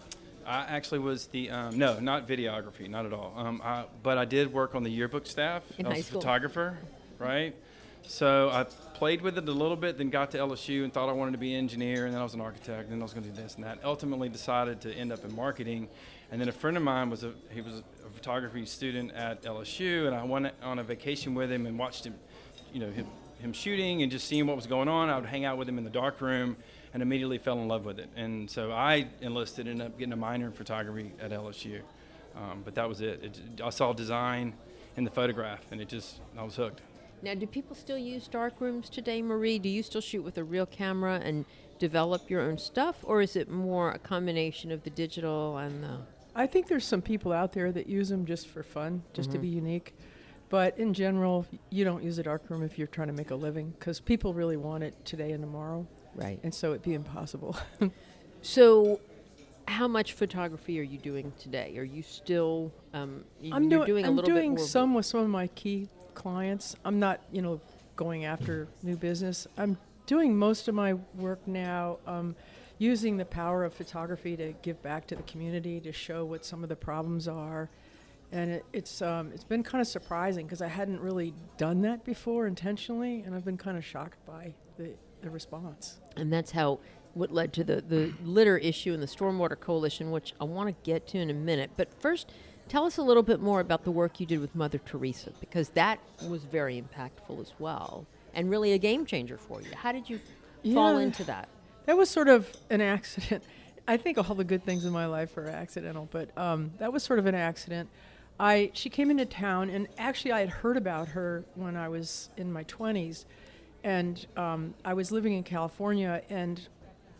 I 0.46 0.64
actually 0.68 1.00
was 1.00 1.26
the 1.26 1.50
um, 1.50 1.76
no, 1.76 1.98
not 1.98 2.28
videography, 2.28 2.88
not 2.88 3.04
at 3.04 3.12
all. 3.12 3.34
Um, 3.36 3.60
I, 3.64 3.84
but 4.02 4.16
I 4.16 4.24
did 4.24 4.52
work 4.52 4.74
on 4.74 4.84
the 4.84 4.90
yearbook 4.90 5.26
staff. 5.26 5.64
In 5.78 5.86
I 5.86 5.90
was 5.90 6.00
a 6.00 6.04
photographer, 6.04 6.78
right? 7.18 7.54
So 8.08 8.50
I 8.50 8.64
played 8.94 9.20
with 9.20 9.36
it 9.36 9.48
a 9.48 9.52
little 9.52 9.76
bit, 9.76 9.98
then 9.98 10.10
got 10.10 10.30
to 10.30 10.38
LSU 10.38 10.84
and 10.84 10.92
thought 10.92 11.08
I 11.08 11.12
wanted 11.12 11.32
to 11.32 11.38
be 11.38 11.54
an 11.54 11.58
engineer, 11.58 12.04
and 12.04 12.14
then 12.14 12.20
I 12.20 12.22
was 12.22 12.34
an 12.34 12.40
architect, 12.40 12.84
and 12.84 12.92
then 12.92 13.00
I 13.00 13.02
was 13.02 13.12
going 13.12 13.24
to 13.24 13.30
do 13.30 13.42
this 13.42 13.56
and 13.56 13.64
that. 13.64 13.80
Ultimately, 13.82 14.28
decided 14.28 14.80
to 14.82 14.92
end 14.94 15.12
up 15.12 15.24
in 15.24 15.34
marketing, 15.34 15.88
and 16.30 16.40
then 16.40 16.48
a 16.48 16.52
friend 16.52 16.76
of 16.76 16.84
mine 16.84 17.10
was 17.10 17.24
a 17.24 17.32
he 17.50 17.60
was 17.60 17.82
a 18.06 18.10
photography 18.10 18.64
student 18.66 19.12
at 19.12 19.42
LSU, 19.42 20.06
and 20.06 20.14
I 20.14 20.22
went 20.22 20.52
on 20.62 20.78
a 20.78 20.84
vacation 20.84 21.34
with 21.34 21.50
him 21.50 21.66
and 21.66 21.76
watched 21.76 22.06
him, 22.06 22.14
you 22.72 22.78
know, 22.78 22.90
him, 22.90 23.06
him 23.40 23.52
shooting 23.52 24.02
and 24.02 24.12
just 24.12 24.28
seeing 24.28 24.46
what 24.46 24.54
was 24.54 24.68
going 24.68 24.88
on. 24.88 25.10
I 25.10 25.18
would 25.18 25.28
hang 25.28 25.44
out 25.44 25.58
with 25.58 25.68
him 25.68 25.76
in 25.76 25.84
the 25.84 25.90
dark 25.90 26.20
room, 26.20 26.56
and 26.96 27.02
immediately 27.02 27.36
fell 27.36 27.58
in 27.60 27.68
love 27.68 27.84
with 27.84 27.98
it. 27.98 28.08
And 28.16 28.50
so 28.50 28.72
I 28.72 29.06
enlisted, 29.20 29.68
ended 29.68 29.86
up 29.86 29.98
getting 29.98 30.14
a 30.14 30.16
minor 30.16 30.46
in 30.46 30.52
photography 30.52 31.12
at 31.20 31.30
LSU, 31.30 31.82
um, 32.34 32.62
but 32.64 32.74
that 32.76 32.88
was 32.88 33.02
it. 33.02 33.22
it. 33.22 33.60
I 33.62 33.68
saw 33.68 33.92
design 33.92 34.54
in 34.96 35.04
the 35.04 35.10
photograph, 35.10 35.60
and 35.70 35.78
it 35.78 35.88
just 35.90 36.20
I 36.38 36.42
was 36.42 36.56
hooked. 36.56 36.80
Now, 37.20 37.34
do 37.34 37.46
people 37.46 37.76
still 37.76 37.98
use 37.98 38.28
dark 38.28 38.62
rooms 38.62 38.88
today, 38.88 39.20
Marie? 39.20 39.58
Do 39.58 39.68
you 39.68 39.82
still 39.82 40.00
shoot 40.00 40.22
with 40.22 40.38
a 40.38 40.44
real 40.44 40.64
camera 40.64 41.20
and 41.22 41.44
develop 41.78 42.30
your 42.30 42.40
own 42.40 42.56
stuff, 42.56 43.00
or 43.02 43.20
is 43.20 43.36
it 43.36 43.50
more 43.50 43.90
a 43.90 43.98
combination 43.98 44.72
of 44.72 44.82
the 44.82 44.88
digital 44.90 45.58
and 45.58 45.84
the? 45.84 45.98
I 46.34 46.46
think 46.46 46.66
there's 46.66 46.86
some 46.86 47.02
people 47.02 47.30
out 47.30 47.52
there 47.52 47.72
that 47.72 47.88
use 47.90 48.08
them 48.08 48.24
just 48.24 48.48
for 48.48 48.62
fun, 48.62 49.02
just 49.12 49.32
to 49.32 49.38
Mhm. 49.38 49.42
be 49.42 49.48
unique. 49.48 49.94
But 50.48 50.78
in 50.78 50.94
general, 50.94 51.44
you 51.68 51.84
don't 51.84 52.02
use 52.02 52.16
a 52.18 52.22
darkroom 52.22 52.62
if 52.62 52.78
you're 52.78 52.86
trying 52.86 53.08
to 53.08 53.12
make 53.14 53.32
a 53.32 53.34
living 53.34 53.74
because 53.78 54.00
people 54.00 54.32
really 54.32 54.56
want 54.56 54.82
it 54.82 54.94
today 55.04 55.32
and 55.32 55.42
tomorrow, 55.42 55.86
Right. 56.16 56.40
and 56.42 56.52
so 56.54 56.70
it'd 56.70 56.82
be 56.82 56.94
impossible. 56.94 57.56
So, 58.42 59.00
how 59.66 59.88
much 59.88 60.12
photography 60.12 60.78
are 60.78 60.82
you 60.84 60.98
doing 60.98 61.32
today? 61.38 61.76
Are 61.78 61.82
you 61.82 62.02
still? 62.02 62.70
Um, 62.94 63.24
y- 63.42 63.50
I'm 63.52 63.64
you're 63.64 63.80
doing, 63.80 63.86
doing 63.86 64.04
a 64.04 64.08
I'm 64.08 64.16
little 64.16 64.30
doing 64.34 64.52
bit 64.54 64.58
more. 64.60 64.66
some 64.68 64.94
with 64.94 65.06
some 65.06 65.20
of 65.20 65.28
my 65.28 65.48
key 65.48 65.88
clients. 66.14 66.76
I'm 66.84 67.00
not, 67.00 67.20
you 67.32 67.42
know, 67.42 67.60
going 67.96 68.24
after 68.24 68.68
new 68.84 68.94
business. 68.96 69.48
I'm 69.58 69.76
doing 70.06 70.36
most 70.36 70.68
of 70.68 70.76
my 70.76 70.92
work 71.16 71.40
now 71.48 71.98
um, 72.06 72.36
using 72.78 73.16
the 73.16 73.24
power 73.24 73.64
of 73.64 73.74
photography 73.74 74.36
to 74.36 74.52
give 74.62 74.80
back 74.82 75.08
to 75.08 75.16
the 75.16 75.22
community, 75.24 75.80
to 75.80 75.90
show 75.90 76.24
what 76.24 76.44
some 76.44 76.62
of 76.62 76.68
the 76.68 76.76
problems 76.76 77.26
are. 77.26 77.68
And 78.30 78.50
it, 78.52 78.64
it's 78.72 79.02
um, 79.02 79.32
it's 79.34 79.44
been 79.44 79.64
kind 79.64 79.80
of 79.82 79.88
surprising 79.88 80.46
because 80.46 80.62
I 80.62 80.68
hadn't 80.68 81.00
really 81.00 81.34
done 81.56 81.80
that 81.82 82.04
before 82.04 82.46
intentionally, 82.46 83.22
and 83.26 83.34
I've 83.34 83.44
been 83.44 83.56
kind 83.58 83.76
of 83.76 83.84
shocked 83.84 84.24
by 84.24 84.54
the, 84.78 84.90
the 85.26 85.30
response. 85.30 85.98
and 86.16 86.32
that's 86.32 86.52
how 86.52 86.78
what 87.14 87.32
led 87.32 87.52
to 87.54 87.64
the 87.64 87.80
the 87.80 88.12
litter 88.24 88.56
issue 88.58 88.92
and 88.94 89.02
the 89.02 89.06
stormwater 89.06 89.58
coalition, 89.58 90.10
which 90.10 90.34
I 90.40 90.44
want 90.44 90.68
to 90.68 90.74
get 90.90 91.06
to 91.08 91.18
in 91.18 91.30
a 91.30 91.34
minute. 91.34 91.70
But 91.76 91.92
first, 92.00 92.30
tell 92.68 92.84
us 92.84 92.96
a 92.98 93.02
little 93.02 93.22
bit 93.22 93.40
more 93.40 93.60
about 93.60 93.84
the 93.84 93.90
work 93.90 94.20
you 94.20 94.26
did 94.26 94.40
with 94.40 94.54
Mother 94.54 94.78
Teresa 94.78 95.32
because 95.40 95.70
that 95.70 95.98
was 96.28 96.44
very 96.44 96.80
impactful 96.80 97.40
as 97.40 97.52
well, 97.58 98.06
and 98.34 98.50
really 98.50 98.72
a 98.72 98.78
game 98.78 99.04
changer 99.06 99.36
for 99.38 99.60
you. 99.60 99.68
How 99.74 99.92
did 99.92 100.08
you 100.08 100.20
fall 100.74 100.94
Yeah. 100.98 101.00
into 101.06 101.24
that? 101.24 101.48
That 101.86 101.96
was 101.96 102.08
sort 102.10 102.28
of 102.28 102.52
an 102.70 102.80
accident. 102.80 103.42
I 103.88 103.96
think 103.96 104.18
all 104.18 104.34
the 104.34 104.44
good 104.44 104.64
things 104.64 104.84
in 104.84 104.92
my 104.92 105.06
life 105.06 105.36
are 105.36 105.46
accidental, 105.48 106.08
but 106.10 106.36
um, 106.36 106.72
that 106.78 106.92
was 106.92 107.02
sort 107.04 107.18
of 107.20 107.26
an 107.26 107.34
accident. 107.36 107.88
I 108.38 108.70
she 108.74 108.90
came 108.90 109.10
into 109.10 109.24
town, 109.24 109.70
and 109.70 109.88
actually 109.96 110.32
I 110.32 110.40
had 110.40 110.50
heard 110.50 110.76
about 110.76 111.08
her 111.08 111.44
when 111.54 111.76
I 111.76 111.88
was 111.88 112.28
in 112.36 112.52
my 112.52 112.64
twenties, 112.64 113.24
and 113.86 114.26
um, 114.36 114.74
I 114.84 114.94
was 114.94 115.12
living 115.12 115.34
in 115.34 115.44
California, 115.44 116.20
and 116.28 116.60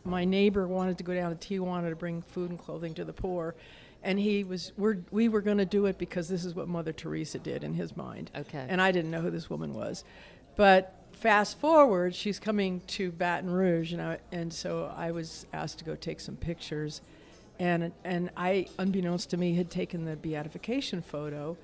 my 0.05 0.25
neighbor 0.25 0.67
wanted 0.67 0.99
to 0.99 1.05
go 1.05 1.15
down 1.15 1.35
to 1.35 1.61
Tijuana 1.61 1.91
to 1.91 1.97
bring 1.97 2.23
food 2.23 2.51
and 2.51 2.59
clothing 2.59 2.93
to 2.95 3.05
the 3.05 3.13
poor, 3.13 3.55
and 4.03 4.19
he 4.19 4.43
was 4.43 4.73
we're, 4.77 4.99
we 5.13 5.29
were 5.29 5.41
going 5.41 5.59
to 5.59 5.65
do 5.65 5.87
it 5.87 5.97
because 5.97 6.29
this 6.29 6.45
is 6.45 6.57
what 6.57 6.67
Mother 6.67 6.93
Teresa 6.93 7.39
did 7.39 7.63
in 7.63 7.75
his 7.75 7.97
mind. 7.97 8.33
Okay. 8.35 8.67
And 8.69 8.83
I 8.83 8.91
didn't 8.91 9.13
know 9.13 9.21
who 9.21 9.31
this 9.31 9.49
woman 9.49 9.75
was, 9.75 10.03
but 10.57 10.93
fast 11.13 11.61
forward, 11.61 12.17
she's 12.17 12.41
coming 12.41 12.81
to 12.89 13.13
Baton 13.13 13.49
Rouge, 13.49 13.93
and 13.93 14.03
I, 14.03 14.19
and 14.33 14.53
so 14.53 14.93
I 14.97 15.13
was 15.13 15.47
asked 15.53 15.79
to 15.79 15.85
go 15.85 15.95
take 15.95 16.19
some 16.19 16.35
pictures, 16.35 17.01
and 17.61 17.93
and 18.03 18.31
I, 18.37 18.67
unbeknownst 18.77 19.31
to 19.31 19.37
me, 19.37 19.55
had 19.55 19.71
taken 19.71 20.05
the 20.05 20.17
beatification 20.17 21.01
photo, 21.01 21.57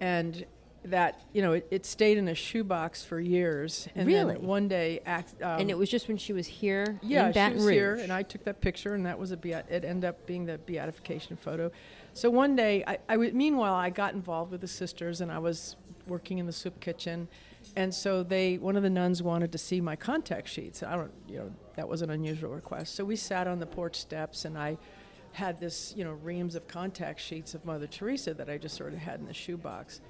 and 0.00 0.44
that 0.84 1.20
you 1.32 1.42
know 1.42 1.52
it, 1.52 1.66
it 1.70 1.86
stayed 1.86 2.18
in 2.18 2.28
a 2.28 2.34
shoebox 2.34 3.04
for 3.04 3.18
years, 3.20 3.88
and 3.94 4.06
Really? 4.06 4.34
then 4.34 4.42
one 4.42 4.68
day, 4.68 5.00
act, 5.06 5.34
um, 5.42 5.60
and 5.60 5.70
it 5.70 5.78
was 5.78 5.90
just 5.90 6.08
when 6.08 6.16
she 6.16 6.32
was 6.32 6.46
here 6.46 6.98
yeah, 7.02 7.26
in 7.26 7.32
Baton 7.32 7.50
she 7.52 7.54
was 7.56 7.64
Rouge. 7.66 7.74
here, 7.74 7.94
and 7.96 8.12
I 8.12 8.22
took 8.22 8.44
that 8.44 8.60
picture, 8.60 8.94
and 8.94 9.06
that 9.06 9.18
was 9.18 9.30
a 9.30 9.36
beat. 9.36 9.54
It 9.70 9.84
ended 9.84 10.04
up 10.04 10.26
being 10.26 10.46
the 10.46 10.58
beatification 10.58 11.36
photo. 11.36 11.70
So 12.12 12.30
one 12.30 12.54
day, 12.54 12.84
I, 12.86 12.98
I 13.08 13.16
meanwhile, 13.16 13.74
I 13.74 13.90
got 13.90 14.14
involved 14.14 14.52
with 14.52 14.60
the 14.60 14.68
sisters, 14.68 15.20
and 15.20 15.32
I 15.32 15.38
was 15.38 15.76
working 16.06 16.38
in 16.38 16.46
the 16.46 16.52
soup 16.52 16.78
kitchen, 16.80 17.28
and 17.76 17.92
so 17.92 18.22
they, 18.22 18.58
one 18.58 18.76
of 18.76 18.82
the 18.82 18.90
nuns 18.90 19.22
wanted 19.22 19.52
to 19.52 19.58
see 19.58 19.80
my 19.80 19.96
contact 19.96 20.48
sheets. 20.48 20.82
I 20.82 20.96
don't, 20.96 21.12
you 21.28 21.38
know, 21.38 21.50
that 21.76 21.88
was 21.88 22.02
an 22.02 22.10
unusual 22.10 22.50
request. 22.50 22.94
So 22.94 23.04
we 23.04 23.16
sat 23.16 23.46
on 23.48 23.58
the 23.58 23.66
porch 23.66 23.96
steps, 23.96 24.44
and 24.44 24.58
I 24.58 24.76
had 25.32 25.58
this, 25.58 25.92
you 25.96 26.04
know, 26.04 26.12
reams 26.12 26.54
of 26.54 26.68
contact 26.68 27.20
sheets 27.20 27.54
of 27.54 27.64
Mother 27.64 27.88
Teresa 27.88 28.34
that 28.34 28.48
I 28.48 28.58
just 28.58 28.76
sort 28.76 28.92
of 28.92 29.00
had 29.00 29.18
in 29.18 29.26
the 29.26 29.34
shoebox. 29.34 30.00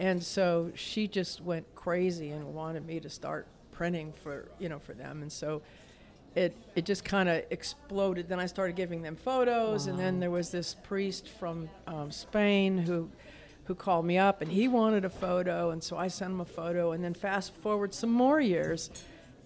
And 0.00 0.22
so 0.24 0.72
she 0.74 1.06
just 1.06 1.42
went 1.42 1.74
crazy 1.74 2.30
and 2.30 2.54
wanted 2.54 2.86
me 2.86 3.00
to 3.00 3.10
start 3.10 3.46
printing 3.70 4.14
for 4.24 4.48
you 4.58 4.70
know 4.70 4.78
for 4.78 4.94
them. 4.94 5.20
And 5.20 5.30
so 5.30 5.60
it 6.34 6.56
it 6.74 6.86
just 6.86 7.04
kind 7.04 7.28
of 7.28 7.44
exploded. 7.50 8.26
Then 8.26 8.40
I 8.40 8.46
started 8.46 8.76
giving 8.76 9.02
them 9.02 9.14
photos, 9.14 9.88
and 9.88 9.98
then 9.98 10.18
there 10.18 10.30
was 10.30 10.50
this 10.50 10.74
priest 10.84 11.28
from 11.28 11.68
um, 11.86 12.10
Spain 12.10 12.78
who 12.78 13.10
who 13.64 13.74
called 13.74 14.06
me 14.06 14.16
up, 14.16 14.40
and 14.40 14.50
he 14.50 14.68
wanted 14.68 15.04
a 15.04 15.10
photo, 15.10 15.68
and 15.68 15.84
so 15.84 15.98
I 15.98 16.08
sent 16.08 16.32
him 16.32 16.40
a 16.40 16.46
photo. 16.46 16.92
And 16.92 17.04
then 17.04 17.12
fast 17.12 17.54
forward 17.56 17.92
some 17.92 18.10
more 18.10 18.40
years. 18.40 18.90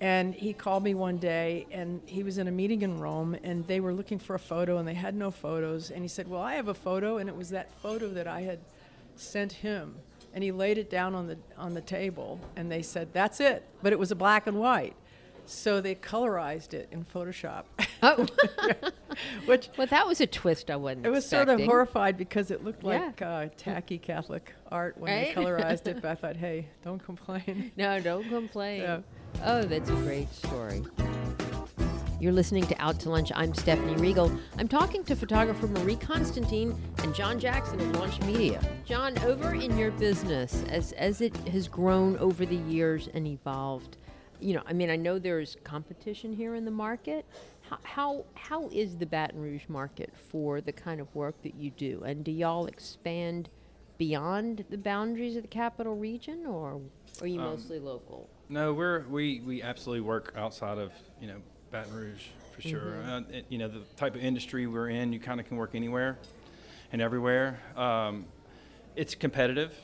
And 0.00 0.34
he 0.34 0.52
called 0.52 0.82
me 0.82 0.94
one 0.94 1.18
day, 1.18 1.66
and 1.70 2.00
he 2.06 2.22
was 2.22 2.38
in 2.38 2.46
a 2.46 2.50
meeting 2.50 2.82
in 2.82 2.98
Rome, 2.98 3.36
and 3.42 3.66
they 3.66 3.80
were 3.80 3.94
looking 3.94 4.18
for 4.18 4.34
a 4.34 4.40
photo, 4.40 4.78
and 4.78 4.86
they 4.86 4.94
had 4.94 5.14
no 5.14 5.30
photos. 5.30 5.90
And 5.90 6.02
he 6.02 6.08
said, 6.08 6.28
"Well, 6.28 6.42
I 6.42 6.54
have 6.54 6.68
a 6.68 6.74
photo," 6.74 7.18
and 7.18 7.28
it 7.28 7.36
was 7.36 7.50
that 7.50 7.72
photo 7.80 8.08
that 8.10 8.28
I 8.28 8.42
had 8.42 8.60
sent 9.16 9.52
him 9.52 9.96
and 10.34 10.42
he 10.44 10.52
laid 10.52 10.76
it 10.76 10.90
down 10.90 11.14
on 11.14 11.26
the 11.28 11.38
on 11.56 11.72
the 11.74 11.80
table 11.80 12.38
and 12.56 12.70
they 12.70 12.82
said 12.82 13.08
that's 13.12 13.40
it 13.40 13.64
but 13.82 13.92
it 13.92 13.98
was 13.98 14.10
a 14.10 14.14
black 14.16 14.46
and 14.46 14.58
white 14.58 14.94
so 15.46 15.80
they 15.80 15.94
colorized 15.94 16.74
it 16.74 16.88
in 16.90 17.04
photoshop 17.04 17.64
Oh, 18.02 18.26
which 19.46 19.68
well, 19.78 19.86
that 19.86 20.06
was 20.06 20.20
a 20.20 20.26
twist 20.26 20.70
I 20.70 20.76
wasn't 20.76 21.06
it 21.06 21.10
was 21.10 21.26
sort 21.26 21.48
of 21.48 21.60
horrified 21.60 22.16
because 22.16 22.50
it 22.50 22.64
looked 22.64 22.82
Yeah. 22.82 22.90
like 23.06 23.22
uh, 23.22 23.46
tacky 23.56 23.98
catholic 23.98 24.54
art 24.70 24.96
when 24.98 25.12
Right? 25.12 25.34
they 25.34 25.40
colorized 25.42 25.86
it 25.86 26.02
but 26.02 26.10
i 26.10 26.14
thought 26.20 26.36
hey 26.36 26.66
don't 26.82 27.02
complain 27.02 27.72
No, 27.76 28.00
don't 28.00 28.28
complain. 28.28 28.80
Yeah. 28.82 29.00
Oh, 29.44 29.62
that's 29.62 29.90
a 29.90 29.94
great 29.94 30.32
story. 30.32 30.82
You're 32.24 32.32
listening 32.32 32.66
to 32.68 32.82
Out 32.82 32.98
to 33.00 33.10
Lunch. 33.10 33.30
I'm 33.34 33.52
Stephanie 33.52 33.96
Riegel. 33.96 34.32
I'm 34.56 34.66
talking 34.66 35.04
to 35.04 35.14
photographer 35.14 35.66
Marie 35.66 35.96
Constantin 35.96 36.74
and 37.02 37.14
John 37.14 37.38
Jackson 37.38 37.78
of 37.78 37.96
Launch 37.96 38.18
Media. 38.22 38.62
John, 38.86 39.18
over 39.24 39.54
in 39.54 39.76
your 39.76 39.90
business, 39.90 40.64
as 40.70 40.92
as 40.92 41.20
it 41.20 41.36
has 41.48 41.68
grown 41.68 42.16
over 42.16 42.46
the 42.46 42.56
years 42.56 43.10
and 43.12 43.26
evolved, 43.26 43.98
you 44.40 44.54
know, 44.54 44.62
I 44.64 44.72
mean, 44.72 44.88
I 44.88 44.96
know 44.96 45.18
there's 45.18 45.58
competition 45.64 46.32
here 46.32 46.54
in 46.54 46.64
the 46.64 46.70
market. 46.70 47.26
How 47.68 47.78
how, 47.82 48.24
how 48.32 48.68
is 48.72 48.96
the 48.96 49.04
Baton 49.04 49.42
Rouge 49.42 49.68
market 49.68 50.10
for 50.16 50.62
the 50.62 50.72
kind 50.72 51.02
of 51.02 51.14
work 51.14 51.34
that 51.42 51.56
you 51.56 51.72
do? 51.72 52.04
And 52.06 52.24
do 52.24 52.32
y'all 52.32 52.64
expand 52.64 53.50
beyond 53.98 54.64
the 54.70 54.78
boundaries 54.78 55.36
of 55.36 55.42
the 55.42 55.48
capital 55.48 55.94
region, 55.94 56.46
or 56.46 56.80
are 57.20 57.26
you 57.26 57.38
Um, 57.38 57.50
mostly 57.50 57.78
local? 57.78 58.30
No, 58.48 58.72
we're 58.72 59.00
we 59.08 59.42
we 59.42 59.60
absolutely 59.60 60.00
work 60.00 60.32
outside 60.38 60.78
of 60.78 60.90
you 61.20 61.26
know 61.26 61.42
Baton 61.74 61.92
Rouge 61.92 62.26
for 62.54 62.62
sure. 62.62 63.02
Uh, 63.02 63.22
it, 63.32 63.46
you 63.48 63.58
know 63.58 63.66
the 63.66 63.80
type 63.96 64.14
of 64.14 64.22
industry 64.22 64.68
we're 64.68 64.90
in, 64.90 65.12
you 65.12 65.18
kind 65.18 65.40
of 65.40 65.48
can 65.48 65.56
work 65.56 65.74
anywhere 65.74 66.16
and 66.92 67.02
everywhere. 67.02 67.58
Um, 67.76 68.26
it's 68.94 69.16
competitive 69.16 69.74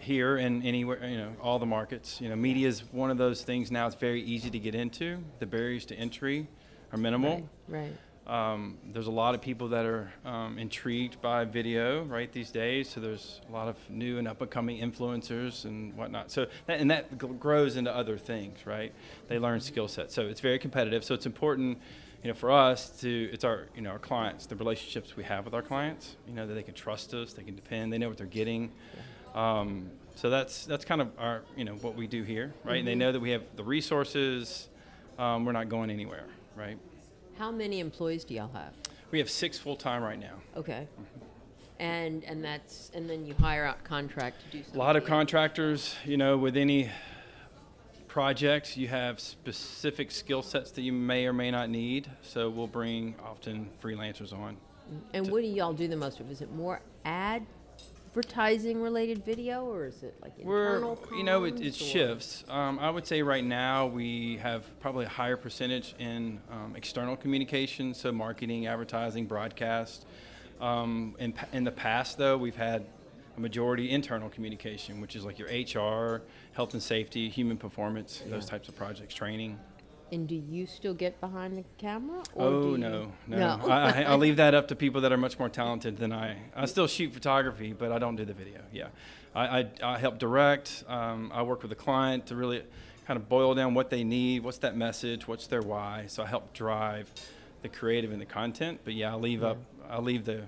here 0.00 0.36
and 0.36 0.66
anywhere, 0.66 1.06
you 1.06 1.16
know, 1.16 1.32
all 1.40 1.60
the 1.60 1.66
markets. 1.66 2.20
You 2.20 2.28
know, 2.28 2.34
media 2.34 2.66
is 2.66 2.82
one 2.90 3.12
of 3.12 3.18
those 3.18 3.44
things 3.44 3.70
now. 3.70 3.86
It's 3.86 3.94
very 3.94 4.20
easy 4.20 4.50
to 4.50 4.58
get 4.58 4.74
into. 4.74 5.22
The 5.38 5.46
barriers 5.46 5.84
to 5.86 5.94
entry 5.94 6.48
are 6.92 6.98
minimal. 6.98 7.48
Right. 7.68 7.82
right. 7.82 7.96
Um, 8.26 8.78
there's 8.92 9.08
a 9.08 9.12
lot 9.12 9.34
of 9.34 9.40
people 9.40 9.68
that 9.68 9.84
are 9.84 10.12
um, 10.24 10.56
intrigued 10.58 11.20
by 11.20 11.44
video 11.44 12.04
right 12.04 12.30
these 12.32 12.50
days. 12.50 12.88
So 12.88 13.00
there's 13.00 13.40
a 13.48 13.52
lot 13.52 13.68
of 13.68 13.76
new 13.90 14.18
and 14.18 14.28
up 14.28 14.40
and 14.40 14.50
coming 14.50 14.80
influencers 14.80 15.64
and 15.64 15.96
whatnot. 15.96 16.30
So 16.30 16.46
that, 16.66 16.80
and 16.80 16.90
that 16.90 17.18
grows 17.40 17.76
into 17.76 17.94
other 17.94 18.16
things, 18.16 18.64
right? 18.64 18.92
They 19.28 19.38
learn 19.38 19.60
skill 19.60 19.88
sets. 19.88 20.14
So 20.14 20.22
it's 20.22 20.40
very 20.40 20.58
competitive. 20.58 21.04
So 21.04 21.14
it's 21.14 21.26
important, 21.26 21.78
you 22.22 22.28
know, 22.28 22.34
for 22.34 22.52
us 22.52 22.90
to 23.00 23.28
it's 23.32 23.42
our 23.42 23.66
you 23.74 23.82
know 23.82 23.90
our 23.90 23.98
clients, 23.98 24.46
the 24.46 24.56
relationships 24.56 25.16
we 25.16 25.24
have 25.24 25.44
with 25.44 25.54
our 25.54 25.62
clients. 25.62 26.16
You 26.28 26.34
know 26.34 26.46
that 26.46 26.54
they 26.54 26.62
can 26.62 26.74
trust 26.74 27.12
us, 27.14 27.32
they 27.32 27.42
can 27.42 27.56
depend, 27.56 27.92
they 27.92 27.98
know 27.98 28.08
what 28.08 28.18
they're 28.18 28.26
getting. 28.26 28.70
Um, 29.34 29.90
so 30.14 30.30
that's 30.30 30.64
that's 30.66 30.84
kind 30.84 31.00
of 31.00 31.08
our 31.18 31.42
you 31.56 31.64
know 31.64 31.74
what 31.74 31.96
we 31.96 32.06
do 32.06 32.22
here, 32.22 32.54
right? 32.64 32.78
And 32.78 32.86
they 32.86 32.94
know 32.94 33.10
that 33.10 33.20
we 33.20 33.30
have 33.30 33.42
the 33.56 33.64
resources. 33.64 34.68
Um, 35.18 35.44
we're 35.44 35.52
not 35.52 35.68
going 35.68 35.90
anywhere, 35.90 36.26
right? 36.56 36.78
How 37.38 37.50
many 37.50 37.80
employees 37.80 38.24
do 38.24 38.34
y'all 38.34 38.50
have? 38.52 38.72
We 39.10 39.18
have 39.18 39.30
six 39.30 39.58
full 39.58 39.76
time 39.76 40.02
right 40.02 40.18
now. 40.18 40.34
Okay. 40.56 40.86
And 41.78 42.24
and 42.24 42.44
that's 42.44 42.90
and 42.94 43.08
then 43.08 43.26
you 43.26 43.34
hire 43.34 43.64
out 43.64 43.82
contract 43.84 44.42
to 44.44 44.58
do 44.58 44.62
stuff. 44.62 44.74
A 44.74 44.78
lot 44.78 44.96
of 44.96 45.04
contractors, 45.04 45.96
you 46.04 46.16
know, 46.16 46.36
with 46.36 46.56
any 46.56 46.90
projects, 48.06 48.76
you 48.76 48.88
have 48.88 49.18
specific 49.18 50.10
skill 50.10 50.42
sets 50.42 50.70
that 50.72 50.82
you 50.82 50.92
may 50.92 51.26
or 51.26 51.32
may 51.32 51.50
not 51.50 51.70
need. 51.70 52.10
So 52.22 52.50
we'll 52.50 52.66
bring 52.66 53.14
often 53.24 53.70
freelancers 53.82 54.32
on. 54.32 54.56
And 55.14 55.30
what 55.30 55.40
do 55.42 55.48
y'all 55.48 55.72
do 55.72 55.88
the 55.88 55.96
most 55.96 56.20
of? 56.20 56.30
Is 56.30 56.42
it 56.42 56.52
more 56.52 56.80
advertising 58.12 58.82
related 58.82 59.24
video 59.24 59.64
or 59.64 59.86
is 59.86 60.02
it 60.02 60.14
like 60.20 60.34
We're, 60.42 60.74
internal 60.74 60.98
you 61.16 61.24
know, 61.24 61.44
it, 61.44 61.62
it 61.62 61.74
shifts. 61.74 62.44
Um, 62.46 62.78
I 62.78 62.90
would 62.90 63.06
say 63.06 63.22
right 63.22 63.44
now 63.44 63.86
we 63.86 64.36
have 64.42 64.64
probably 64.80 65.06
a 65.06 65.08
higher 65.08 65.38
percentage 65.38 65.94
in 65.98 66.38
um, 66.50 66.74
external 66.76 67.16
communication, 67.16 67.94
so 67.94 68.12
marketing, 68.12 68.66
advertising, 68.66 69.24
broadcast. 69.24 70.04
Um, 70.60 71.16
in, 71.18 71.32
in 71.54 71.64
the 71.64 71.70
past, 71.72 72.18
though, 72.18 72.36
we've 72.36 72.54
had 72.54 72.84
a 73.38 73.40
majority 73.40 73.90
internal 73.90 74.28
communication, 74.28 75.00
which 75.00 75.16
is 75.16 75.24
like 75.24 75.38
your 75.38 75.48
HR, 75.48 76.20
health 76.52 76.74
and 76.74 76.82
safety, 76.82 77.30
human 77.30 77.56
performance, 77.56 78.22
those 78.28 78.44
types 78.44 78.68
of 78.68 78.76
projects, 78.76 79.14
training. 79.14 79.58
And 80.12 80.28
do 80.28 80.34
you 80.34 80.66
still 80.66 80.92
get 80.92 81.18
behind 81.22 81.56
the 81.56 81.64
camera? 81.78 82.22
or 82.34 82.46
Oh 82.46 82.62
do 82.62 82.68
you- 82.72 82.78
no, 82.78 83.12
no! 83.26 83.38
No. 83.38 83.66
I, 83.66 84.02
I, 84.02 84.14
leave 84.16 84.36
that 84.36 84.54
up 84.54 84.68
to 84.68 84.76
people 84.76 85.00
that 85.00 85.10
are 85.10 85.16
much 85.16 85.38
more 85.38 85.48
talented 85.48 85.96
than 85.96 86.12
I. 86.12 86.36
I 86.54 86.66
still 86.66 86.86
shoot 86.86 87.14
photography, 87.14 87.72
but 87.72 87.90
I 87.90 87.98
don't 87.98 88.16
do 88.16 88.26
the 88.26 88.34
video. 88.34 88.60
Yeah, 88.72 88.88
I, 89.34 89.60
I, 89.60 89.70
I 89.82 89.98
help 89.98 90.18
direct. 90.18 90.84
Um, 90.86 91.32
I 91.34 91.42
work 91.42 91.62
with 91.62 91.70
the 91.70 91.76
client 91.76 92.26
to 92.26 92.36
really 92.36 92.62
kind 93.06 93.16
of 93.16 93.26
boil 93.28 93.54
down 93.54 93.72
what 93.72 93.88
they 93.88 94.04
need, 94.04 94.44
what's 94.44 94.58
that 94.58 94.76
message, 94.76 95.26
what's 95.26 95.46
their 95.46 95.62
why. 95.62 96.04
So 96.08 96.22
I 96.22 96.26
help 96.26 96.52
drive 96.52 97.10
the 97.62 97.70
creative 97.70 98.12
and 98.12 98.20
the 98.20 98.26
content. 98.26 98.80
But 98.84 98.92
yeah, 98.92 99.12
I 99.12 99.16
leave 99.16 99.42
up. 99.42 99.56
I 99.88 99.98
leave 99.98 100.26
the 100.26 100.44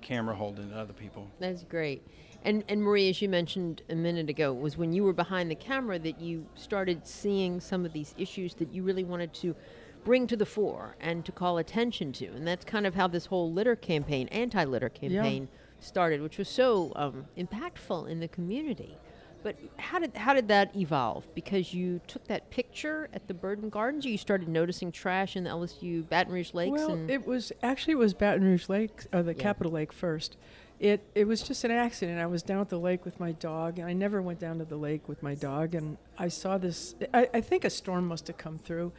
camera 0.00 0.34
holding 0.34 0.70
to 0.70 0.76
other 0.76 0.92
people. 0.92 1.28
That's 1.38 1.62
great. 1.62 2.02
And 2.44 2.62
and 2.68 2.82
Marie, 2.82 3.08
as 3.08 3.22
you 3.22 3.28
mentioned 3.28 3.82
a 3.88 3.94
minute 3.94 4.28
ago, 4.28 4.52
was 4.52 4.76
when 4.76 4.92
you 4.92 5.02
were 5.02 5.14
behind 5.14 5.50
the 5.50 5.54
camera 5.54 5.98
that 5.98 6.20
you 6.20 6.46
started 6.54 7.06
seeing 7.06 7.58
some 7.58 7.86
of 7.86 7.92
these 7.92 8.14
issues 8.18 8.54
that 8.56 8.72
you 8.72 8.82
really 8.82 9.04
wanted 9.04 9.32
to 9.34 9.56
bring 10.04 10.26
to 10.26 10.36
the 10.36 10.44
fore 10.44 10.96
and 11.00 11.24
to 11.24 11.32
call 11.32 11.56
attention 11.56 12.12
to. 12.12 12.26
And 12.26 12.46
that's 12.46 12.64
kind 12.64 12.86
of 12.86 12.94
how 12.94 13.08
this 13.08 13.26
whole 13.26 13.50
litter 13.50 13.74
campaign, 13.74 14.28
anti-litter 14.28 14.90
campaign, 14.90 15.48
started, 15.80 16.20
which 16.20 16.36
was 16.36 16.48
so 16.48 16.92
um, 16.94 17.26
impactful 17.38 18.08
in 18.08 18.20
the 18.20 18.28
community. 18.28 18.98
But 19.44 19.56
how 19.76 19.98
did 19.98 20.16
how 20.16 20.32
did 20.32 20.48
that 20.48 20.74
evolve? 20.74 21.32
Because 21.34 21.74
you 21.74 22.00
took 22.08 22.24
that 22.28 22.50
picture 22.50 23.08
at 23.12 23.28
the 23.28 23.34
Burden 23.34 23.68
Gardens, 23.68 24.06
or 24.06 24.08
you 24.08 24.16
started 24.16 24.48
noticing 24.48 24.90
trash 24.90 25.36
in 25.36 25.44
the 25.44 25.50
LSU 25.50 26.08
Baton 26.08 26.32
Rouge 26.32 26.54
lakes. 26.54 26.72
Well, 26.72 26.98
it 27.10 27.26
was 27.26 27.52
actually 27.62 27.92
it 27.92 27.98
was 27.98 28.14
Baton 28.14 28.42
Rouge 28.42 28.70
Lake, 28.70 29.04
or 29.12 29.22
the 29.22 29.34
Yeah. 29.34 29.42
Capitol 29.42 29.72
Lake 29.72 29.92
first. 29.92 30.38
It 30.80 31.02
it 31.14 31.28
was 31.28 31.42
just 31.42 31.62
an 31.62 31.70
accident. 31.70 32.18
I 32.18 32.26
was 32.26 32.42
down 32.42 32.62
at 32.62 32.70
the 32.70 32.78
lake 32.80 33.04
with 33.04 33.20
my 33.20 33.32
dog, 33.32 33.78
and 33.78 33.86
I 33.86 33.92
never 33.92 34.22
went 34.22 34.40
down 34.40 34.58
to 34.60 34.64
the 34.64 34.76
lake 34.78 35.08
with 35.10 35.22
my 35.22 35.34
dog. 35.34 35.74
And 35.74 35.98
I 36.18 36.28
saw 36.28 36.56
this. 36.56 36.94
I, 37.12 37.28
I 37.34 37.40
think 37.42 37.66
a 37.66 37.70
storm 37.70 38.08
must 38.08 38.26
have 38.28 38.38
come 38.38 38.56
through, 38.58 38.92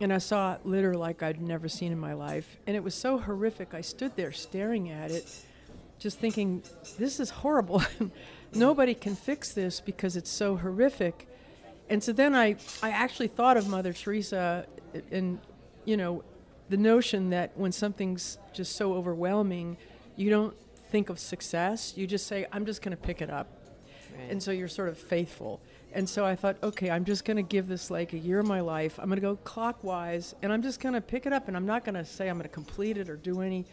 and 0.00 0.14
I 0.14 0.18
saw 0.18 0.56
litter 0.64 0.94
like 0.94 1.22
I'd 1.22 1.42
never 1.42 1.68
seen 1.68 1.92
in 1.92 1.98
my 1.98 2.14
life, 2.14 2.56
and 2.66 2.74
it 2.74 2.82
was 2.82 2.94
so 2.94 3.18
horrific. 3.18 3.74
I 3.74 3.82
stood 3.82 4.16
there 4.16 4.32
staring 4.32 4.90
at 4.90 5.10
it, 5.10 5.30
just 5.98 6.18
thinking, 6.18 6.62
"This 6.98 7.20
is 7.20 7.28
horrible. 7.28 7.82
Nobody 8.54 8.94
can 8.94 9.14
fix 9.14 9.52
this 9.52 9.80
because 9.80 10.16
it's 10.16 10.30
so 10.30 10.56
horrific." 10.56 11.28
And 11.90 12.02
so 12.02 12.12
then 12.12 12.34
I, 12.34 12.56
I 12.82 12.90
actually 12.90 13.28
thought 13.28 13.56
of 13.56 13.68
Mother 13.68 13.92
Teresa 13.92 14.66
and, 15.10 15.38
you 15.84 15.96
know, 15.96 16.24
the 16.70 16.76
notion 16.76 17.30
that 17.30 17.52
when 17.56 17.72
something's 17.72 18.38
just 18.54 18.74
so 18.76 18.94
overwhelming, 18.94 19.76
you 20.16 20.30
don't 20.30 20.54
think 20.90 21.10
of 21.10 21.18
success. 21.18 21.92
You 21.96 22.06
just 22.06 22.26
say, 22.26 22.46
I'm 22.52 22.64
just 22.64 22.80
going 22.80 22.96
to 22.96 23.02
pick 23.02 23.20
it 23.20 23.28
up. 23.28 23.48
Right. 24.16 24.30
And 24.30 24.42
so 24.42 24.50
you're 24.50 24.68
sort 24.68 24.88
of 24.88 24.96
faithful. 24.96 25.60
And 25.92 26.08
so 26.08 26.24
I 26.24 26.34
thought, 26.34 26.56
okay, 26.62 26.90
I'm 26.90 27.04
just 27.04 27.24
going 27.24 27.36
to 27.36 27.42
give 27.42 27.68
this 27.68 27.90
like 27.90 28.14
a 28.14 28.18
year 28.18 28.38
of 28.38 28.46
my 28.46 28.60
life. 28.60 28.98
I'm 28.98 29.06
going 29.06 29.16
to 29.16 29.20
go 29.20 29.36
clockwise 29.44 30.34
and 30.42 30.52
I'm 30.52 30.62
just 30.62 30.80
going 30.80 30.94
to 30.94 31.00
pick 31.00 31.26
it 31.26 31.32
up 31.32 31.48
and 31.48 31.56
I'm 31.56 31.66
not 31.66 31.84
going 31.84 31.94
to 31.96 32.04
say 32.04 32.28
I'm 32.28 32.36
going 32.36 32.48
to 32.48 32.48
complete 32.48 32.96
it 32.96 33.08
or 33.10 33.16
do 33.16 33.42
any, 33.42 33.66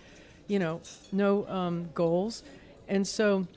you 0.48 0.60
know, 0.60 0.82
no 1.12 1.48
um, 1.48 1.90
goals. 1.94 2.44
And 2.90 3.08
so 3.08 3.48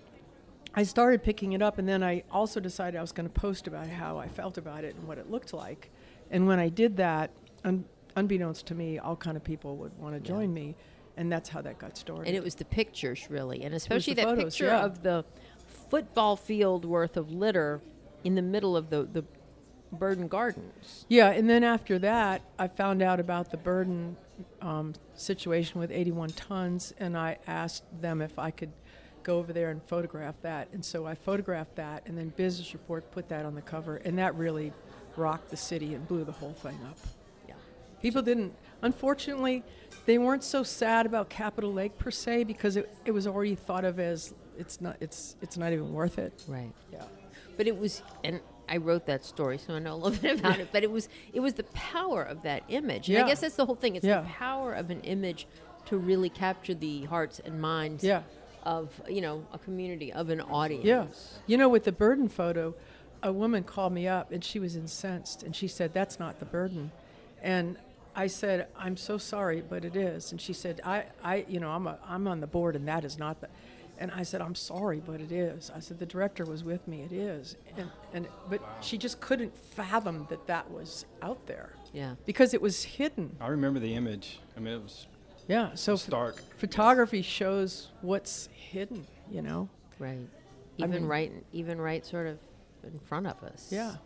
I 0.77 0.83
started 0.83 1.23
picking 1.23 1.53
it 1.53 1.63
up, 1.63 1.79
and 1.79 1.89
then 1.89 2.03
I 2.03 2.25
also 2.31 2.61
decided 2.61 2.99
I 2.99 3.01
was 3.01 3.13
going 3.13 3.29
to 3.29 3.41
post 3.41 3.67
about 3.67 3.87
how 3.87 4.19
I 4.19 4.29
felt 4.29 4.59
about 4.59 4.85
it 4.85 4.95
and 4.97 5.07
what 5.07 5.19
it 5.19 5.31
looked 5.31 5.53
like. 5.53 5.91
And 6.31 6.47
when 6.47 6.59
I 6.59 6.69
did 6.69 6.97
that, 6.97 7.31
un- 7.65 7.85
unbeknownst 8.17 8.67
to 8.67 8.75
me, 8.75 8.99
all 8.99 9.17
kind 9.17 9.37
of 9.37 9.45
people 9.45 9.77
would 9.77 9.97
want 9.99 10.15
to 10.15 10.21
join 10.21 10.53
me, 10.53 10.75
and 11.17 11.31
that's 11.31 11.49
how 11.49 11.61
that 11.63 11.79
got 11.79 11.97
started. 11.97 12.27
And 12.27 12.37
it 12.37 12.43
was 12.43 12.57
the 12.57 12.65
pictures, 12.65 13.29
really, 13.31 13.63
and 13.63 13.75
especially 13.75 14.15
the 14.15 14.23
that 14.23 14.29
photos, 14.31 14.55
picture 14.55 14.67
yeah. 14.67 14.85
of 14.85 15.03
the 15.03 15.25
football 15.91 16.37
field 16.37 16.85
worth 16.85 17.17
of 17.17 17.31
litter 17.31 17.81
in 18.25 18.35
the 18.35 18.43
middle 18.43 18.77
of 18.77 18.91
the 18.91 19.05
the 19.05 19.25
Burden 19.93 20.27
Gardens. 20.27 21.07
yeah, 21.09 21.31
and 21.31 21.49
then 21.49 21.63
after 21.63 22.01
that, 22.01 22.43
I 22.59 22.67
found 22.67 23.01
out 23.01 23.21
about 23.21 23.53
the 23.53 23.57
burden 23.57 24.17
um, 24.61 24.95
situation 25.15 25.79
with 25.79 25.93
81 25.93 26.31
tons, 26.31 26.93
and 26.99 27.17
I 27.17 27.39
asked 27.47 27.85
them 28.01 28.21
if 28.21 28.37
I 28.37 28.51
could 28.51 28.73
go 29.25 29.39
over 29.39 29.53
there 29.53 29.71
and 29.71 29.83
photograph 29.83 30.35
that. 30.43 30.69
And 30.73 30.85
so 30.85 31.07
I 31.07 31.15
photographed 31.15 31.75
that, 31.77 32.03
and 32.07 32.17
then 32.17 32.29
Business 32.37 32.73
Report 32.73 33.11
put 33.11 33.29
that 33.31 33.45
on 33.45 33.55
the 33.55 33.63
cover, 33.63 33.97
and 33.97 34.19
that 34.19 34.35
really 34.37 34.73
rocked 35.17 35.51
the 35.51 35.57
city 35.57 35.95
and 35.95 36.07
blew 36.07 36.25
the 36.25 36.33
whole 36.33 36.53
thing 36.53 36.79
up. 36.89 36.99
Yeah. 37.49 37.55
People 38.03 38.23
didn't. 38.23 38.53
Unfortunately, 38.83 39.65
they 40.07 40.19
weren't 40.19 40.45
so 40.45 40.63
sad 40.63 41.07
about 41.07 41.29
Capitol 41.31 41.73
Lake 41.73 41.99
per 41.99 42.11
se 42.11 42.45
because 42.45 42.77
it, 42.77 42.95
it 43.05 43.11
was 43.13 43.27
already 43.27 43.55
thought 43.55 43.85
of 43.85 43.99
as 43.99 44.35
it's 44.59 44.81
not 44.81 44.97
it's 45.01 45.37
it's 45.43 45.57
not 45.57 45.73
even 45.73 45.93
worth 45.93 46.19
it. 46.19 46.45
Right. 46.47 46.71
Yeah. 46.93 47.03
But 47.57 47.67
it 47.67 47.77
was, 47.79 48.03
and 48.23 48.41
I 48.69 48.77
wrote 48.79 49.07
that 49.07 49.25
story, 49.25 49.59
so 49.59 49.75
I 49.75 49.79
know 49.79 49.95
a 49.95 49.97
little 49.97 50.19
bit 50.23 50.39
about 50.39 50.59
it. 50.59 50.69
But 50.73 50.83
it 50.83 50.91
was 50.91 51.09
it 51.33 51.41
was 51.41 51.55
the 51.55 51.65
power 51.65 52.23
of 52.23 52.43
that 52.43 52.63
image. 52.69 53.09
And 53.09 53.19
I 53.19 53.27
guess 53.27 53.41
that's 53.41 53.57
the 53.57 53.65
whole 53.67 53.75
thing. 53.77 53.97
It's 53.97 54.05
Yeah. 54.05 54.21
the 54.21 54.27
power 54.29 54.75
of 54.75 54.91
an 54.91 55.01
image 55.03 55.47
to 55.87 55.97
really 55.99 56.29
capture 56.31 56.75
the 56.75 57.05
hearts 57.05 57.41
and 57.45 57.61
minds 57.61 58.03
Yeah. 58.05 58.23
Of 58.65 58.91
you 59.09 59.21
know 59.21 59.47
a 59.53 59.59
community 59.59 60.13
of 60.13 60.31
an 60.31 60.41
audience. 60.41 60.85
Yeah. 60.85 61.07
You 61.47 61.57
know, 61.57 61.69
with 61.69 61.85
the 61.85 61.93
burden 61.93 62.29
photo, 62.29 62.75
a 63.23 63.33
woman 63.33 63.65
called 63.65 63.93
me 63.93 64.07
up 64.07 64.31
and 64.33 64.45
she 64.45 64.59
was 64.59 64.77
incensed 64.77 65.43
and 65.43 65.55
she 65.57 65.67
said, 65.69 65.93
That's 65.95 66.19
not 66.19 66.39
the 66.39 66.45
burden. 66.45 66.93
And 67.43 67.77
I 68.17 68.29
said, 68.29 68.69
I'm 68.79 68.97
so 68.97 69.19
sorry, 69.19 69.61
but 69.69 69.85
it 69.85 69.97
is. 69.97 70.31
And 70.31 70.41
she 70.41 70.53
said, 70.53 70.81
I, 70.85 71.05
I 71.23 71.45
you 71.49 71.59
know, 71.59 71.71
I'm, 71.71 71.87
a, 71.87 71.99
I'm 72.07 72.29
on 72.29 72.41
the 72.41 72.47
board 72.47 72.77
and 72.77 72.87
that 72.87 73.05
is 73.05 73.19
not 73.19 73.41
the. 73.41 73.49
And 73.99 74.11
I 74.11 74.25
said, 74.25 74.41
I'm 74.41 74.57
sorry, 74.57 75.01
but 75.05 75.21
it 75.21 75.31
is. 75.31 75.71
I 75.75 75.79
said, 75.79 76.01
the 76.01 76.07
director 76.07 76.45
was 76.45 76.65
with 76.65 76.87
me. 76.89 77.03
It 77.03 77.13
is. 77.13 77.57
And, 77.77 77.91
and 78.13 78.29
but 78.51 78.61
she 78.81 78.99
just 78.99 79.21
couldn't 79.21 79.57
fathom 79.57 80.27
that 80.31 80.47
that 80.49 80.69
was 80.71 81.07
out 81.23 81.47
there 81.47 81.71
Yeah. 81.93 82.15
because 82.27 82.55
it 82.55 82.61
was 82.61 82.83
hidden. 82.83 83.37
I 83.41 83.49
remember 83.49 83.79
the 83.79 83.95
image. 83.95 84.41
I 84.57 84.61
mean, 84.61 84.75
it 84.75 84.83
was 84.83 85.07
Yeah. 85.49 85.75
So 85.75 85.93
ph- 85.93 86.01
stark. 86.07 86.43
photography 86.57 87.23
shows 87.23 87.91
what's 88.01 88.49
hidden, 88.53 89.07
you 89.31 89.43
know? 89.43 89.69
Right. 89.99 90.19
I 90.81 90.85
Even 90.85 90.91
mean- 91.03 91.07
right, 91.07 91.33
even 91.53 91.81
right, 91.81 92.05
sort 92.05 92.27
of 92.27 92.39
in 92.83 92.99
front 93.01 93.27
of 93.27 93.43
us. 93.45 93.69
Yeah. 93.71 93.97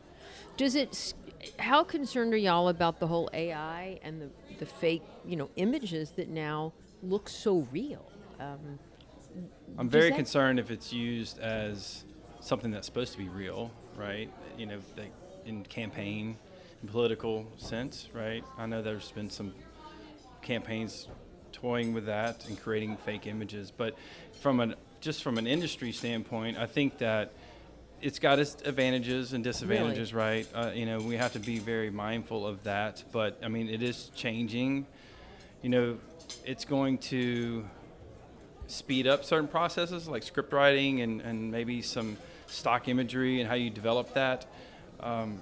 Does 0.57 0.74
it? 0.74 1.14
How 1.59 1.85
concerned 1.85 2.35
are 2.35 2.38
y'all 2.38 2.68
about 2.68 2.98
the 3.01 3.07
whole 3.07 3.31
AI 3.33 3.98
and 4.03 4.20
the 4.20 4.29
the 4.59 4.66
fake, 4.66 5.03
you 5.24 5.37
know, 5.37 5.48
images 5.57 6.11
that 6.12 6.29
now 6.29 6.72
look 7.03 7.29
so 7.29 7.66
real? 7.72 8.05
Um, 8.40 8.79
I'm 9.79 9.88
very 9.88 10.11
concerned 10.12 10.59
if 10.59 10.70
it's 10.70 10.92
used 10.92 11.38
as 11.38 12.05
something 12.40 12.70
that's 12.72 12.87
supposed 12.87 13.12
to 13.12 13.18
be 13.18 13.29
real, 13.29 13.70
right? 13.96 14.31
You 14.59 14.66
know, 14.66 14.79
like 14.96 15.12
in 15.46 15.62
campaign, 15.64 16.37
in 16.83 16.88
political 16.88 17.46
sense, 17.57 18.09
right? 18.12 18.44
I 18.59 18.66
know 18.66 18.83
there's 18.83 19.11
been 19.12 19.31
some 19.31 19.55
campaigns 20.42 21.09
toying 21.60 21.94
with 21.94 22.06
that 22.06 22.46
and 22.48 22.60
creating 22.60 22.96
fake 22.98 23.26
images, 23.26 23.72
but 23.76 23.96
from 24.40 24.60
an 24.60 24.74
just 25.00 25.22
from 25.22 25.38
an 25.38 25.46
industry 25.46 25.92
standpoint, 25.92 26.58
I 26.58 26.66
think 26.66 26.98
that 26.98 27.32
it's 28.00 28.18
got 28.18 28.38
its 28.38 28.56
advantages 28.64 29.32
and 29.32 29.42
disadvantages, 29.42 30.14
right? 30.14 30.46
Uh, 30.54 30.70
you 30.74 30.86
know, 30.86 30.98
we 30.98 31.16
have 31.16 31.32
to 31.32 31.38
be 31.38 31.58
very 31.58 31.90
mindful 31.90 32.46
of 32.46 32.62
that. 32.64 33.02
But 33.12 33.38
I 33.42 33.48
mean, 33.48 33.68
it 33.68 33.82
is 33.82 34.10
changing. 34.14 34.86
You 35.62 35.68
know, 35.70 35.98
it's 36.44 36.64
going 36.64 36.98
to 36.98 37.64
speed 38.66 39.06
up 39.06 39.24
certain 39.24 39.48
processes 39.48 40.08
like 40.08 40.22
script 40.22 40.52
writing 40.52 41.00
and, 41.00 41.20
and 41.20 41.50
maybe 41.50 41.82
some 41.82 42.16
stock 42.46 42.88
imagery 42.88 43.40
and 43.40 43.48
how 43.48 43.54
you 43.54 43.70
develop 43.70 44.14
that. 44.14 44.46
Um, 45.00 45.40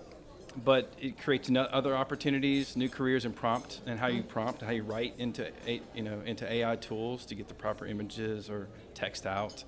but 0.64 0.92
it 1.00 1.18
creates 1.18 1.50
other 1.54 1.94
opportunities, 1.94 2.76
new 2.76 2.88
careers 2.88 3.24
in 3.24 3.32
prompt 3.32 3.80
and 3.86 3.98
how 3.98 4.06
you 4.06 4.22
prompt, 4.22 4.62
how 4.62 4.70
you 4.70 4.82
write 4.82 5.14
into 5.18 5.50
you 5.94 6.02
know 6.02 6.20
into 6.24 6.50
AI 6.50 6.76
tools 6.76 7.26
to 7.26 7.34
get 7.34 7.48
the 7.48 7.54
proper 7.54 7.86
images 7.86 8.48
or 8.48 8.68
text 8.94 9.26
out. 9.26 9.64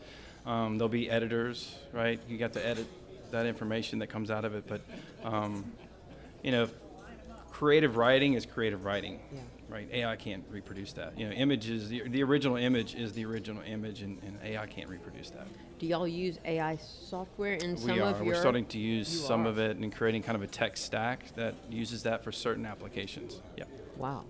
Um, 0.46 0.78
there'll 0.78 0.88
be 0.88 1.10
editors, 1.10 1.76
right? 1.92 2.18
You 2.28 2.38
got 2.38 2.54
to 2.54 2.66
edit 2.66 2.86
that 3.30 3.46
information 3.46 3.98
that 3.98 4.06
comes 4.06 4.30
out 4.30 4.44
of 4.44 4.54
it, 4.54 4.64
but 4.66 4.80
um, 5.24 5.72
you 6.42 6.52
know, 6.52 6.68
creative 7.50 7.96
writing 7.96 8.34
is 8.34 8.46
creative 8.46 8.84
writing. 8.84 9.20
Yeah. 9.32 9.40
Right. 9.68 9.88
AI 9.92 10.16
can't 10.16 10.44
reproduce 10.50 10.94
that. 10.94 11.18
You 11.18 11.28
know, 11.28 11.32
images. 11.32 11.90
The, 11.90 12.08
the 12.08 12.22
original 12.22 12.56
image 12.56 12.94
is 12.94 13.12
the 13.12 13.26
original 13.26 13.62
image, 13.66 14.00
and, 14.00 14.18
and 14.22 14.38
AI 14.42 14.66
can't 14.66 14.88
reproduce 14.88 15.28
that. 15.30 15.46
Do 15.78 15.86
y'all 15.86 16.08
use 16.08 16.38
AI 16.44 16.76
software 16.76 17.54
in 17.54 17.76
some 17.76 17.92
we 17.92 18.00
are. 18.00 18.08
of 18.08 18.18
your? 18.18 18.26
We're 18.34 18.40
starting 18.40 18.64
to 18.66 18.78
use 18.78 19.12
You 19.12 19.20
some 19.20 19.46
are. 19.46 19.50
of 19.50 19.58
it 19.58 19.76
and 19.76 19.94
creating 19.94 20.22
kind 20.22 20.36
of 20.36 20.42
a 20.42 20.46
tech 20.46 20.76
stack 20.78 21.34
that 21.36 21.54
uses 21.70 22.02
that 22.04 22.24
for 22.24 22.32
certain 22.32 22.64
applications. 22.64 23.42
Yeah. 23.58 23.64
Wow. 23.98 24.24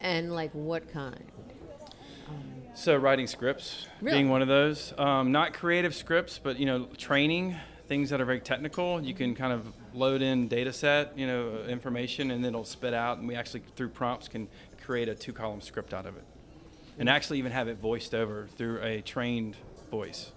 And 0.00 0.34
like 0.34 0.50
what 0.52 0.90
kind? 0.90 1.22
So 2.74 2.96
writing 2.96 3.26
scripts, 3.26 3.86
Really? 4.00 4.16
being 4.18 4.30
one 4.30 4.40
of 4.42 4.48
those, 4.48 4.94
um, 4.96 5.32
not 5.32 5.52
creative 5.52 5.94
scripts, 5.94 6.38
but 6.42 6.58
you 6.58 6.64
know, 6.66 6.86
training 6.96 7.56
things 7.88 8.10
that 8.10 8.20
are 8.20 8.24
very 8.24 8.40
technical. 8.40 9.02
You 9.02 9.12
can 9.12 9.34
kind 9.34 9.52
of 9.52 9.66
load 9.92 10.22
in 10.22 10.46
data 10.46 10.72
set, 10.72 11.18
you 11.18 11.26
know, 11.26 11.64
information, 11.68 12.30
and 12.30 12.44
then 12.44 12.50
it'll 12.50 12.64
spit 12.64 12.94
out. 12.94 13.18
And 13.18 13.26
we 13.26 13.34
actually, 13.34 13.62
through 13.74 13.88
prompts, 13.88 14.28
can 14.28 14.46
create 14.90 15.08
a 15.08 15.14
two-column 15.14 15.60
script 15.60 15.94
out 15.94 16.04
of 16.04 16.16
it, 16.16 16.24
and 16.98 17.08
actually 17.08 17.38
even 17.38 17.52
have 17.52 17.68
it 17.68 17.78
voiced 17.78 18.12
over 18.12 18.48
through 18.56 18.82
a 18.82 19.00
trained 19.02 19.56
voice. 19.88 20.32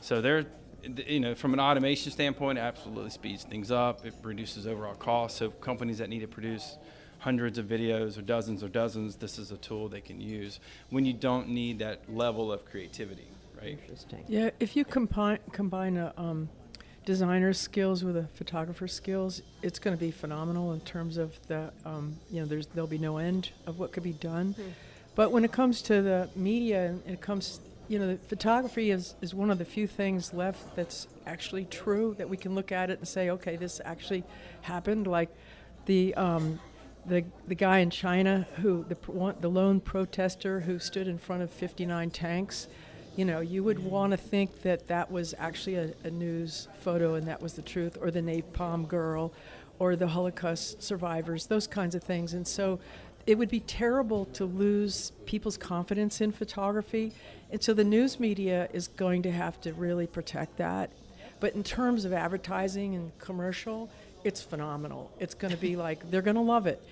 So 0.00 0.22
there, 0.22 0.46
you 1.06 1.20
know, 1.20 1.34
from 1.34 1.52
an 1.52 1.60
automation 1.60 2.10
standpoint, 2.10 2.56
it 2.56 2.62
absolutely 2.62 3.10
speeds 3.10 3.44
things 3.44 3.70
up. 3.70 4.06
It 4.06 4.14
reduces 4.22 4.66
overall 4.66 4.94
costs. 4.94 5.38
So 5.38 5.50
companies 5.50 5.98
that 5.98 6.08
need 6.08 6.20
to 6.20 6.26
produce 6.26 6.78
hundreds 7.18 7.58
of 7.58 7.66
videos 7.66 8.16
or 8.16 8.22
dozens 8.22 8.62
or 8.62 8.68
dozens, 8.68 9.16
this 9.16 9.38
is 9.38 9.50
a 9.50 9.58
tool 9.58 9.90
they 9.90 10.00
can 10.00 10.22
use 10.22 10.58
when 10.88 11.04
you 11.04 11.12
don't 11.12 11.50
need 11.50 11.78
that 11.80 11.98
level 12.10 12.50
of 12.50 12.64
creativity, 12.64 13.28
right? 13.60 13.78
Interesting. 13.78 14.24
Yeah, 14.26 14.48
if 14.58 14.74
you 14.74 14.86
combine 14.86 15.38
combine 15.52 15.98
a 15.98 16.14
um, 16.16 16.48
designer's 17.04 17.58
skills 17.58 18.04
with 18.04 18.16
a 18.16 18.28
photographer's 18.34 18.92
skills, 18.92 19.42
it's 19.62 19.78
going 19.78 19.96
to 19.96 20.00
be 20.00 20.10
phenomenal 20.10 20.72
in 20.72 20.80
terms 20.80 21.16
of 21.16 21.38
the 21.48 21.72
um, 21.84 22.16
you 22.30 22.40
know 22.40 22.46
there's 22.46 22.66
there'll 22.68 22.86
be 22.86 22.98
no 22.98 23.18
end 23.18 23.50
of 23.66 23.78
what 23.78 23.92
could 23.92 24.02
be 24.02 24.12
done. 24.12 24.54
But 25.14 25.30
when 25.30 25.44
it 25.44 25.52
comes 25.52 25.82
to 25.82 26.00
the 26.00 26.28
media 26.34 26.86
and 26.86 27.02
it 27.06 27.20
comes 27.20 27.60
you 27.88 27.98
know 27.98 28.06
the 28.06 28.16
photography 28.28 28.90
is, 28.90 29.14
is 29.20 29.34
one 29.34 29.50
of 29.50 29.58
the 29.58 29.64
few 29.64 29.86
things 29.86 30.32
left 30.32 30.76
that's 30.76 31.08
actually 31.26 31.64
true 31.66 32.14
that 32.18 32.28
we 32.28 32.36
can 32.36 32.54
look 32.54 32.72
at 32.72 32.90
it 32.90 32.98
and 32.98 33.06
say 33.06 33.30
okay 33.30 33.56
this 33.56 33.80
actually 33.84 34.24
happened 34.62 35.06
like 35.06 35.28
the 35.86 36.14
um, 36.14 36.58
the 37.06 37.24
the 37.48 37.54
guy 37.54 37.78
in 37.78 37.90
China 37.90 38.46
who 38.60 38.84
the 38.88 38.94
one, 39.10 39.34
the 39.40 39.50
lone 39.50 39.80
protester 39.80 40.60
who 40.60 40.78
stood 40.78 41.08
in 41.08 41.18
front 41.18 41.42
of 41.42 41.50
59 41.50 42.10
tanks, 42.10 42.68
you 43.16 43.24
know, 43.24 43.40
you 43.40 43.62
would 43.62 43.78
want 43.78 44.12
to 44.12 44.16
think 44.16 44.62
that 44.62 44.88
that 44.88 45.10
was 45.10 45.34
actually 45.38 45.76
a, 45.76 45.92
a 46.04 46.10
news 46.10 46.68
photo 46.80 47.14
and 47.14 47.26
that 47.28 47.42
was 47.42 47.54
the 47.54 47.62
truth, 47.62 47.98
or 48.00 48.10
the 48.10 48.20
napalm 48.20 48.88
girl, 48.88 49.32
or 49.78 49.96
the 49.96 50.08
Holocaust 50.08 50.82
survivors, 50.82 51.46
those 51.46 51.66
kinds 51.66 51.94
of 51.94 52.02
things, 52.02 52.34
and 52.34 52.46
so. 52.46 52.78
It 53.24 53.38
would 53.38 53.50
be 53.50 53.60
terrible 53.60 54.24
to 54.32 54.44
lose 54.44 55.12
people's 55.26 55.56
confidence 55.56 56.20
in 56.20 56.32
photography. 56.32 57.12
And 57.52 57.62
so 57.62 57.72
the 57.72 57.84
news 57.84 58.18
media 58.18 58.68
is 58.72 58.88
going 58.88 59.22
to 59.22 59.30
have 59.30 59.60
to 59.60 59.72
really 59.74 60.08
protect 60.08 60.56
that. 60.56 60.90
But 61.38 61.54
in 61.54 61.62
terms 61.62 62.04
of 62.04 62.12
advertising 62.12 62.96
and 62.96 63.16
commercial, 63.18 63.90
it's 64.24 64.40
phenomenal. 64.40 65.10
It's 65.18 65.34
going 65.34 65.52
to 65.52 65.60
be 65.60 65.76
like 65.86 66.10
they're 66.10 66.22
going 66.22 66.36
to 66.36 66.40
love 66.40 66.66
it, 66.66 66.82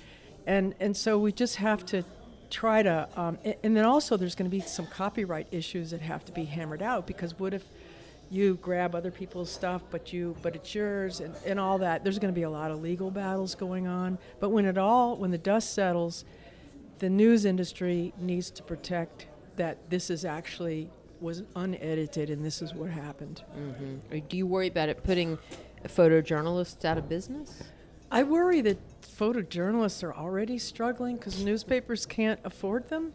and 0.46 0.74
and 0.80 0.96
so 0.96 1.18
we 1.18 1.32
just 1.32 1.56
have 1.56 1.84
to 1.86 2.04
try 2.50 2.82
to. 2.82 3.08
Um, 3.16 3.38
and 3.62 3.76
then 3.76 3.84
also 3.84 4.16
there's 4.16 4.34
going 4.34 4.50
to 4.50 4.54
be 4.54 4.60
some 4.60 4.86
copyright 4.86 5.48
issues 5.50 5.90
that 5.90 6.00
have 6.00 6.24
to 6.26 6.32
be 6.32 6.44
hammered 6.44 6.82
out 6.82 7.06
because 7.06 7.38
what 7.38 7.54
if 7.54 7.64
you 8.30 8.54
grab 8.62 8.94
other 8.94 9.10
people's 9.10 9.50
stuff 9.50 9.82
but 9.90 10.12
you 10.12 10.36
but 10.40 10.54
it's 10.54 10.72
yours 10.72 11.18
and, 11.18 11.34
and 11.44 11.58
all 11.58 11.78
that 11.78 12.04
there's 12.04 12.20
going 12.20 12.32
to 12.32 12.38
be 12.38 12.44
a 12.44 12.50
lot 12.50 12.70
of 12.70 12.80
legal 12.80 13.10
battles 13.10 13.56
going 13.56 13.88
on 13.88 14.16
but 14.38 14.50
when 14.50 14.64
it 14.64 14.78
all 14.78 15.16
when 15.16 15.32
the 15.32 15.38
dust 15.38 15.74
settles 15.74 16.24
the 17.00 17.10
news 17.10 17.44
industry 17.44 18.12
needs 18.20 18.48
to 18.48 18.62
protect 18.62 19.26
that 19.56 19.78
this 19.90 20.10
is 20.10 20.24
actually 20.24 20.88
was 21.20 21.42
unedited 21.56 22.30
and 22.30 22.44
this 22.44 22.62
is 22.62 22.72
what 22.72 22.88
happened 22.88 23.42
Or 24.12 24.20
do 24.20 24.36
you 24.36 24.46
worry 24.46 24.68
about 24.68 24.88
it 24.88 25.02
putting 25.02 25.36
photojournalists 25.86 26.84
out 26.84 26.98
of 26.98 27.08
business? 27.08 27.62
I 28.10 28.22
worry 28.22 28.60
that 28.62 28.78
photojournalists 29.20 30.02
are 30.02 30.14
already 30.14 30.56
struggling 30.56 31.16
because 31.16 31.44
newspapers 31.44 32.06
can't 32.06 32.40
afford 32.42 32.88
them. 32.88 33.12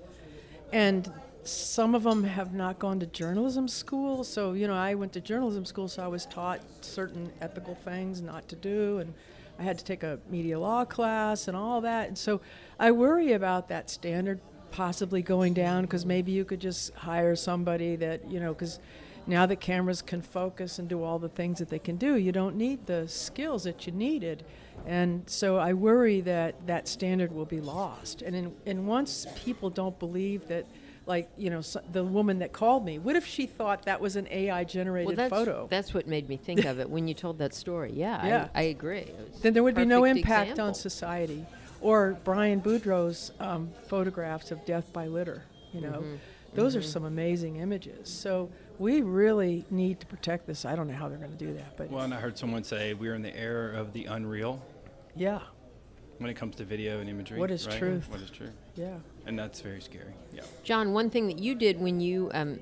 And 0.71 1.11
some 1.43 1.95
of 1.95 2.03
them 2.03 2.23
have 2.23 2.53
not 2.53 2.77
gone 2.77 2.99
to 2.99 3.07
journalism 3.07 3.67
school. 3.67 4.23
So, 4.23 4.53
you 4.53 4.67
know, 4.67 4.75
I 4.75 4.93
went 4.93 5.13
to 5.13 5.21
journalism 5.21 5.65
school, 5.65 5.87
so 5.87 6.03
I 6.03 6.07
was 6.07 6.27
taught 6.27 6.61
certain 6.81 7.31
ethical 7.41 7.73
things 7.73 8.21
not 8.21 8.47
to 8.49 8.55
do. 8.55 8.99
And 8.99 9.13
I 9.57 9.63
had 9.63 9.79
to 9.79 9.85
take 9.85 10.03
a 10.03 10.19
media 10.29 10.59
law 10.59 10.85
class 10.85 11.47
and 11.47 11.57
all 11.57 11.81
that. 11.81 12.07
And 12.07 12.17
so 12.17 12.39
I 12.79 12.91
worry 12.91 13.33
about 13.33 13.67
that 13.69 13.89
standard 13.89 14.39
possibly 14.71 15.21
going 15.21 15.53
down 15.53 15.83
because 15.83 16.05
maybe 16.05 16.31
you 16.31 16.45
could 16.45 16.59
just 16.59 16.93
hire 16.93 17.35
somebody 17.35 17.95
that, 17.97 18.29
you 18.29 18.39
know, 18.39 18.53
because 18.53 18.79
now 19.27 19.45
that 19.45 19.59
cameras 19.59 20.01
can 20.01 20.21
focus 20.21 20.77
and 20.79 20.87
do 20.87 21.03
all 21.03 21.17
the 21.19 21.29
things 21.29 21.59
that 21.59 21.69
they 21.69 21.79
can 21.79 21.95
do, 21.97 22.15
you 22.15 22.31
don't 22.31 22.55
need 22.55 22.85
the 22.85 23.07
skills 23.07 23.63
that 23.63 23.87
you 23.87 23.93
needed. 23.93 24.43
And 24.85 25.23
so 25.27 25.57
I 25.57 25.73
worry 25.73 26.21
that 26.21 26.67
that 26.67 26.87
standard 26.87 27.31
will 27.31 27.45
be 27.45 27.59
lost. 27.61 28.21
And 28.21 28.35
in, 28.35 28.55
and 28.65 28.87
once 28.87 29.25
people 29.35 29.69
don't 29.69 29.97
believe 29.97 30.47
that, 30.49 30.65
like 31.07 31.29
you 31.37 31.49
know, 31.49 31.61
the 31.91 32.03
woman 32.03 32.39
that 32.39 32.51
called 32.51 32.85
me, 32.85 32.99
what 32.99 33.15
if 33.15 33.25
she 33.25 33.45
thought 33.47 33.85
that 33.85 33.99
was 34.01 34.15
an 34.15 34.27
AI 34.29 34.63
generated 34.63 35.07
Well, 35.07 35.15
that's 35.15 35.29
photo? 35.29 35.67
that's 35.69 35.93
what 35.93 36.07
made 36.07 36.27
me 36.29 36.37
think 36.37 36.65
of 36.65 36.79
it 36.79 36.89
when 36.89 37.07
you 37.07 37.13
told 37.13 37.37
that 37.39 37.53
story. 37.53 37.93
Yeah, 37.93 38.25
Yeah. 38.25 38.47
I, 38.53 38.59
I 38.59 38.63
agree. 38.63 39.07
Then 39.41 39.53
there 39.53 39.63
would 39.63 39.75
be 39.75 39.85
no 39.85 40.03
impact 40.03 40.51
example. 40.51 40.67
on 40.67 40.73
society. 40.75 41.45
Or 41.85 42.17
Brian 42.23 42.61
Boudreau's 42.61 43.31
um, 43.39 43.69
photographs 43.87 44.49
of 44.49 44.65
death 44.65 44.91
by 44.91 45.05
litter. 45.05 45.43
You 45.71 45.81
know, 45.81 45.91
Mm-hmm. 45.99 46.15
those 46.55 46.75
are 46.75 46.81
some 46.81 47.05
amazing 47.05 47.57
images. 47.57 48.09
So 48.09 48.49
we 48.79 49.01
really 49.01 49.65
need 49.69 49.99
to 49.99 50.07
protect 50.07 50.47
this. 50.47 50.65
I 50.65 50.75
don't 50.75 50.87
know 50.87 50.95
how 50.95 51.09
they're 51.09 51.19
going 51.19 51.37
to 51.37 51.45
do 51.45 51.53
that, 51.53 51.77
but 51.77 51.91
Well, 51.91 52.03
and 52.03 52.11
I 52.11 52.19
heard 52.19 52.39
someone 52.39 52.63
say 52.63 52.95
we're 52.95 53.13
in 53.13 53.21
the 53.21 53.37
era 53.37 53.79
of 53.79 53.93
the 53.93 54.05
unreal 54.05 54.63
yeah, 55.15 55.41
when 56.17 56.31
it 56.31 56.33
comes 56.33 56.55
to 56.55 56.65
video 56.65 56.99
and 57.01 57.07
imagery. 57.07 57.37
What 57.37 57.51
is 57.51 57.67
right? 57.67 57.77
truth? 57.77 58.09
What 58.09 58.19
is 58.21 58.31
true? 58.31 58.49
yeah. 58.75 58.95
And 59.27 59.37
that's 59.37 59.61
very 59.61 59.79
scary. 59.81 60.13
Yeah. 60.33 60.41
John, 60.63 60.91
one 60.91 61.11
thing 61.11 61.27
that 61.27 61.37
you 61.37 61.53
did 61.53 61.79
when 61.79 61.99
you, 61.99 62.31
um, 62.33 62.57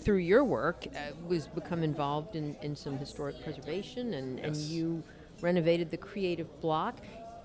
through 0.00 0.16
your 0.18 0.44
work, 0.44 0.86
uh, 0.94 0.98
was 1.26 1.46
become 1.48 1.82
involved 1.82 2.36
in, 2.36 2.54
in 2.60 2.76
some 2.76 2.98
historic 2.98 3.42
preservation, 3.42 4.12
and, 4.12 4.38
and 4.40 4.54
you 4.56 5.02
renovated 5.40 5.90
the 5.90 5.96
creative 5.96 6.60
bloc, 6.60 6.96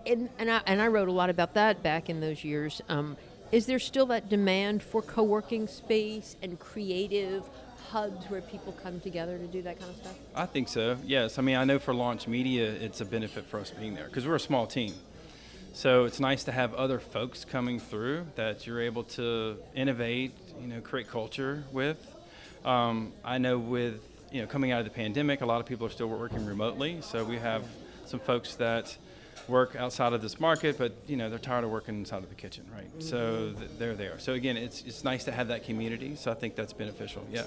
and 0.05 0.29
and 0.37 0.51
I, 0.51 0.61
and 0.65 0.81
I 0.81 0.87
wrote 0.87 1.07
a 1.07 1.11
lot 1.11 1.29
about 1.29 1.53
that 1.55 1.83
back 1.83 2.09
in 2.09 2.19
those 2.19 2.43
years. 2.43 2.81
Um, 2.89 3.17
is 3.51 3.67
there 3.67 3.79
still 3.79 4.07
that 4.07 4.29
demand 4.29 4.81
for 4.81 5.01
co-working 5.03 5.67
space 5.67 6.35
and 6.41 6.59
creative 6.59 7.43
hubs 7.89 8.25
where 8.25 8.41
people 8.41 8.73
come 8.81 8.99
together 8.99 9.37
to 9.37 9.45
do 9.45 9.61
that 9.61 9.79
kind 9.79 9.91
of 9.91 9.97
stuff? 9.97 10.17
I 10.35 10.47
think 10.47 10.67
so. 10.67 10.97
Yes. 11.05 11.37
I 11.37 11.43
mean, 11.43 11.57
I 11.57 11.63
know 11.63 11.77
for 11.77 11.93
Launch 11.93 12.27
Media, 12.27 12.71
it's 12.71 13.01
a 13.01 13.05
benefit 13.05 13.45
for 13.45 13.59
us 13.59 13.69
being 13.69 13.93
there 13.93 14.05
because 14.05 14.25
we're 14.25 14.35
a 14.35 14.39
small 14.39 14.65
team. 14.65 14.95
So 15.73 16.05
it's 16.05 16.19
nice 16.19 16.43
to 16.45 16.51
have 16.51 16.73
other 16.73 16.99
folks 16.99 17.45
coming 17.45 17.79
through 17.79 18.25
that 18.35 18.65
you're 18.65 18.81
able 18.81 19.03
to 19.03 19.57
innovate, 19.75 20.31
you 20.59 20.67
know, 20.67 20.81
create 20.81 21.09
culture 21.09 21.63
with. 21.71 21.97
Um, 22.65 23.11
I 23.23 23.37
know 23.37 23.59
with 23.59 24.01
you 24.31 24.41
know 24.41 24.47
coming 24.47 24.71
out 24.71 24.79
of 24.79 24.85
the 24.85 24.91
pandemic, 24.91 25.41
a 25.41 25.45
lot 25.45 25.59
of 25.59 25.67
people 25.67 25.85
are 25.85 25.91
still 25.91 26.07
working 26.07 26.45
remotely. 26.45 27.01
So 27.01 27.23
we 27.23 27.37
have 27.37 27.63
some 28.05 28.19
folks 28.19 28.55
that 28.55 28.97
work 29.47 29.75
outside 29.75 30.13
of 30.13 30.21
this 30.21 30.39
market, 30.39 30.77
but 30.77 30.93
you 31.07 31.17
know 31.17 31.29
they're 31.29 31.39
tired 31.39 31.63
of 31.63 31.71
working 31.71 31.95
inside 31.95 32.23
of 32.23 32.29
the 32.29 32.35
kitchen, 32.35 32.65
right? 32.73 32.89
So 32.99 33.53
th- 33.57 33.71
they're 33.77 33.95
there. 33.95 34.19
So 34.19 34.33
again, 34.33 34.57
it's 34.57 34.81
it's 34.83 35.03
nice 35.03 35.23
to 35.25 35.31
have 35.31 35.47
that 35.49 35.63
community. 35.63 36.15
So 36.15 36.31
I 36.31 36.33
think 36.35 36.55
that's 36.55 36.73
beneficial. 36.73 37.25
Yeah. 37.31 37.43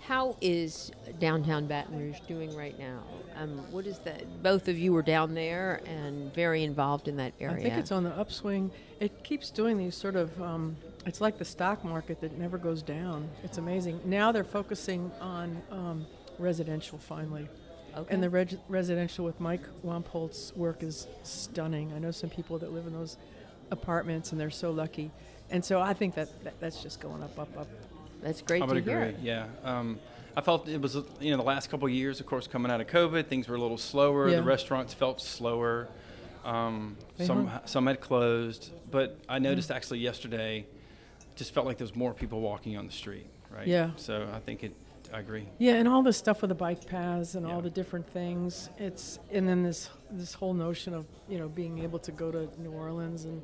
How 0.00 0.36
is 0.42 0.92
downtown 1.18 1.66
Baton 1.66 1.98
Rouge 1.98 2.20
doing 2.28 2.54
right 2.54 2.78
now? 2.78 3.02
Um, 3.36 3.58
what 3.72 3.86
is 3.86 3.98
that? 4.00 4.42
Both 4.42 4.68
of 4.68 4.78
you 4.78 4.92
were 4.92 5.00
down 5.02 5.32
there 5.32 5.80
and 5.86 6.32
very 6.34 6.62
involved 6.62 7.08
in 7.08 7.16
that 7.16 7.32
area. 7.40 7.56
I 7.56 7.62
think 7.62 7.74
it's 7.76 7.90
on 7.90 8.04
the 8.04 8.10
upswing. 8.10 8.70
It 9.00 9.24
keeps 9.24 9.50
doing 9.50 9.78
these 9.78 9.96
sort 9.96 10.16
of. 10.16 10.40
Um, 10.42 10.76
it's 11.06 11.20
like 11.20 11.38
the 11.38 11.44
stock 11.44 11.84
market 11.84 12.20
that 12.20 12.38
never 12.38 12.58
goes 12.58 12.82
down. 12.82 13.28
It's 13.42 13.58
amazing. 13.58 14.00
Now 14.04 14.30
they're 14.32 14.44
focusing 14.44 15.10
on 15.20 15.62
um, 15.70 16.06
residential 16.38 16.98
finally, 16.98 17.48
Okay. 17.96 18.12
and 18.14 18.22
the 18.22 18.30
reg- 18.30 18.58
residential 18.68 19.24
with 19.24 19.40
Mike 19.40 19.62
Wampold's 19.82 20.52
work 20.56 20.82
is 20.82 21.06
stunning. 21.22 21.92
I 21.94 21.98
know 21.98 22.10
some 22.10 22.30
people 22.30 22.58
that 22.58 22.72
live 22.72 22.86
in 22.86 22.92
those 22.92 23.16
apartments, 23.70 24.32
and 24.32 24.40
they're 24.40 24.50
so 24.50 24.70
lucky. 24.70 25.10
And 25.50 25.64
so 25.64 25.80
I 25.80 25.92
think 25.94 26.14
that, 26.14 26.28
that 26.44 26.58
that's 26.60 26.82
just 26.82 27.00
going 27.00 27.22
up, 27.22 27.38
up, 27.38 27.56
up. 27.56 27.68
That's 28.22 28.42
great 28.42 28.62
I 28.62 28.66
would 28.66 28.72
to 28.74 28.78
agree. 28.80 28.92
hear. 28.92 29.14
Yeah. 29.22 29.46
Um, 29.62 29.98
I 30.36 30.40
felt 30.40 30.68
it 30.68 30.80
was, 30.80 30.96
you 31.20 31.30
know, 31.30 31.36
the 31.36 31.42
last 31.44 31.70
couple 31.70 31.86
of 31.86 31.92
years, 31.92 32.18
of 32.18 32.26
course, 32.26 32.46
coming 32.46 32.72
out 32.72 32.80
of 32.80 32.88
COVID, 32.88 33.26
things 33.26 33.46
were 33.48 33.54
a 33.54 33.60
little 33.60 33.78
slower. 33.78 34.28
Yeah. 34.28 34.36
The 34.36 34.42
restaurants 34.42 34.92
felt 34.94 35.20
slower. 35.20 35.88
Um, 36.44 36.96
some 37.18 37.46
hung- 37.46 37.60
some 37.66 37.86
had 37.86 38.00
closed, 38.00 38.70
but 38.90 39.18
I 39.28 39.38
noticed 39.38 39.70
actually 39.70 40.00
yesterday, 40.00 40.66
just 41.36 41.54
felt 41.54 41.66
like 41.66 41.78
there 41.78 41.84
was 41.86 41.96
more 41.96 42.12
people 42.12 42.40
walking 42.40 42.76
on 42.76 42.86
the 42.86 42.92
street. 42.92 43.26
Right. 43.54 43.66
Yeah. 43.66 43.90
So 43.96 44.28
I 44.34 44.40
think 44.40 44.64
it 44.64 44.74
I 45.12 45.20
agree. 45.20 45.46
Yeah, 45.58 45.74
and 45.74 45.86
all 45.88 46.02
the 46.02 46.12
stuff 46.12 46.40
with 46.42 46.48
the 46.48 46.54
bike 46.54 46.86
paths 46.86 47.34
and 47.34 47.46
Yeah. 47.46 47.54
all 47.54 47.60
the 47.60 47.70
different 47.70 48.06
things. 48.08 48.70
It's 48.78 49.18
and 49.32 49.48
then 49.48 49.62
this 49.62 49.90
this 50.10 50.34
whole 50.34 50.54
notion 50.54 50.94
of 50.94 51.06
you 51.28 51.38
know 51.38 51.48
being 51.48 51.78
able 51.80 51.98
to 52.00 52.12
go 52.12 52.30
to 52.30 52.48
New 52.60 52.70
Orleans 52.72 53.24
and 53.24 53.42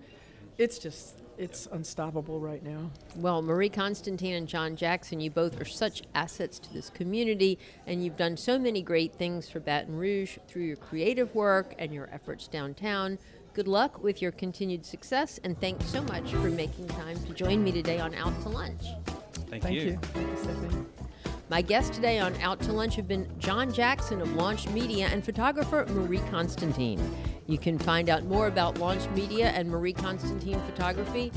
it's 0.59 0.79
just 0.79 1.17
it's 1.39 1.67
unstoppable 1.73 2.39
right 2.39 2.63
now. 2.63 2.91
Well, 3.17 3.41
Marie 3.41 3.71
Constantin 3.71 4.35
and 4.35 4.47
John 4.47 4.77
Jackson, 4.77 5.19
you 5.21 5.31
both 5.31 5.59
are 5.59 5.65
such 5.65 6.03
assets 6.15 6.59
to 6.59 6.73
this 6.75 6.91
community, 6.91 7.59
and 7.87 8.05
you've 8.05 8.19
done 8.19 8.37
so 8.37 8.59
many 8.59 8.83
great 8.83 9.15
things 9.15 9.49
for 9.49 9.59
Baton 9.59 9.97
Rouge 9.97 10.37
through 10.49 10.65
your 10.65 10.77
creative 10.77 11.35
work 11.35 11.75
and 11.79 11.95
your 11.95 12.11
efforts 12.13 12.47
downtown. 12.47 13.19
Good 13.55 13.69
luck 13.69 14.03
with 14.03 14.21
your 14.21 14.33
continued 14.33 14.85
success, 14.85 15.41
and 15.43 15.59
thanks 15.61 15.87
so 15.87 16.03
much 16.03 16.31
for 16.31 16.51
making 16.51 16.89
time 16.89 17.19
to 17.25 17.33
join 17.33 17.65
me 17.65 17.73
today 17.73 17.99
on 17.99 18.15
Out 18.15 18.39
to 18.43 18.51
Lunch. 18.51 18.83
Thank, 19.49 19.63
Thank 19.63 19.81
you. 19.81 19.99
Thank 20.13 20.29
you, 20.31 20.37
Stephanie. 20.37 20.85
My 21.51 21.63
guests 21.63 21.91
today 21.91 22.21
on 22.21 22.33
Out 22.43 22.61
to 22.61 22.73
Lunch 22.73 22.95
have 22.95 23.09
been 23.09 23.29
John 23.41 23.73
Jackson 23.73 24.21
of 24.21 24.33
Launch 24.37 24.69
Media 24.69 25.09
and 25.09 25.25
photographer 25.25 25.85
Marie 25.89 26.23
Constantin. 26.31 27.01
You 27.49 27.59
can 27.59 27.77
find 27.77 28.09
out 28.09 28.25
more 28.25 28.47
about 28.47 28.79
Launch 28.79 29.11
Media 29.17 29.49
and 29.49 29.69
Marie 29.69 29.93
Constantin 29.93 30.61
photography 30.67 31.33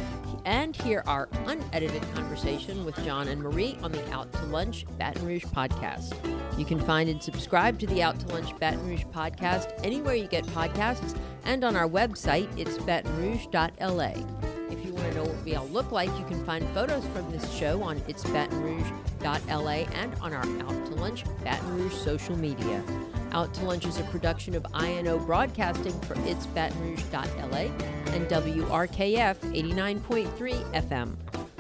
and 0.46 0.76
hear 0.76 1.02
our 1.08 1.30
unedited 1.48 2.04
conversation 2.14 2.86
with 2.86 2.96
John 3.04 3.28
and 3.28 3.42
Marie 3.42 3.76
on 3.82 3.92
the 3.92 4.12
Out 4.12 4.32
to 4.34 4.46
Lunch 4.46 4.86
Baton 5.00 5.26
Rouge 5.26 5.46
podcast. 5.46 6.14
You 6.60 6.66
can 6.66 6.80
find 6.80 7.10
and 7.10 7.22
subscribe 7.22 7.80
to 7.80 7.88
the 7.88 8.04
Out 8.04 8.20
to 8.20 8.28
Lunch 8.28 8.56
Baton 8.60 8.88
Rouge 8.88 9.06
podcast 9.06 9.74
anywhere 9.84 10.14
you 10.14 10.28
get 10.28 10.46
podcasts 10.46 11.18
and 11.44 11.64
on 11.64 11.76
our 11.76 11.90
website, 11.90 12.56
it's 12.56 12.78
batonrouge.la. 12.78 14.53
If 14.84 14.90
you 14.90 14.96
want 14.96 15.14
to 15.14 15.16
know 15.16 15.24
what 15.24 15.46
we 15.46 15.56
all 15.56 15.68
look 15.68 15.94
like, 15.94 16.10
you 16.20 16.26
can 16.26 16.44
find 16.44 16.68
photos 16.74 17.06
from 17.14 17.32
this 17.32 17.50
show 17.54 17.82
on 17.82 18.02
itsbatonrouge.la 18.02 19.72
and 19.72 20.14
on 20.16 20.34
our 20.34 20.44
Out 20.44 20.86
to 20.88 20.96
Lunch 20.96 21.24
Baton 21.42 21.78
Rouge 21.78 21.94
social 21.94 22.36
media. 22.36 22.84
Out 23.32 23.54
to 23.54 23.66
Lunch 23.66 23.86
is 23.86 24.00
a 24.00 24.04
production 24.04 24.56
of 24.56 24.66
INO 24.76 25.20
Broadcasting 25.20 25.98
for 26.02 26.16
itsbatonrouge.la 26.16 27.72
and 28.14 28.28
WRKF 28.28 29.38
89.3 29.56 30.74
FM. 30.74 31.16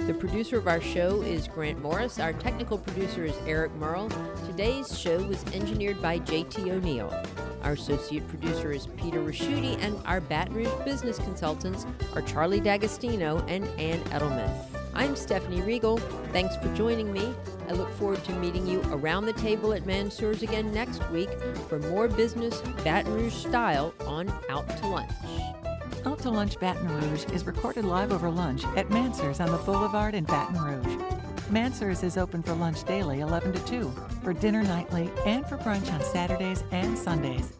The 0.05 0.13
producer 0.15 0.57
of 0.57 0.67
our 0.67 0.81
show 0.81 1.21
is 1.21 1.47
Grant 1.47 1.81
Morris. 1.81 2.19
Our 2.19 2.33
technical 2.33 2.77
producer 2.77 3.23
is 3.23 3.36
Eric 3.47 3.73
Merle. 3.75 4.09
Today's 4.47 4.99
show 4.99 5.23
was 5.23 5.41
engineered 5.53 6.01
by 6.01 6.19
JT 6.19 6.69
O'Neill. 6.69 7.09
Our 7.63 7.73
associate 7.73 8.28
producer 8.28 8.71
is 8.71 8.88
Peter 8.97 9.19
Raschuti, 9.19 9.82
and 9.82 9.95
our 10.06 10.19
Baton 10.19 10.54
Rouge 10.56 10.86
business 10.86 11.17
consultants 11.17 11.86
are 12.13 12.21
Charlie 12.21 12.60
D'Agostino 12.60 13.43
and 13.47 13.65
Ann 13.80 13.99
Edelman. 14.06 14.52
I'm 14.93 15.15
Stephanie 15.15 15.62
Riegel. 15.62 15.97
Thanks 16.34 16.58
for 16.58 16.73
joining 16.76 17.12
me. 17.12 17.34
I 17.69 17.71
look 17.71 17.89
forward 17.93 18.23
to 18.26 18.34
meeting 18.34 18.67
you 18.67 18.82
around 18.91 19.26
the 19.26 19.34
table 19.34 19.73
at 19.73 19.86
Mansur's 19.86 20.43
again 20.43 20.73
next 20.73 21.10
week 21.10 21.30
for 21.69 21.80
more 21.80 22.08
business 22.08 22.62
Baton 22.84 23.13
Rouge 23.13 23.34
style 23.34 23.93
on 24.02 24.32
Out 24.49 24.67
to 24.78 24.88
Lunch. 24.88 25.12
Out 26.06 26.19
to 26.19 26.30
Lunch 26.30 26.60
Baton 26.60 26.88
Rouge 26.88 27.23
is 27.32 27.45
recorded 27.45 27.86
live 27.86 28.12
over 28.12 28.30
lunch 28.30 28.65
at 28.76 28.89
Mansur's 28.89 29.39
on 29.39 29.49
the 29.49 29.58
Boulevard 29.60 30.15
in 30.15 30.26
Baton 30.26 30.62
Rouge. 30.62 31.02
Mansur's 31.49 32.04
is 32.04 32.17
open 32.17 32.43
for 32.43 32.54
lunch 32.54 32.84
daily 32.84 33.21
11 33.21 33.54
to 33.54 33.65
2, 33.65 33.93
for 34.23 34.33
dinner 34.33 34.63
nightly, 34.63 35.12
and 35.25 35.45
for 35.47 35.57
brunch 35.57 35.91
on 35.93 36.01
Saturdays 36.01 36.63
and 36.71 36.97
Sundays. 36.97 37.53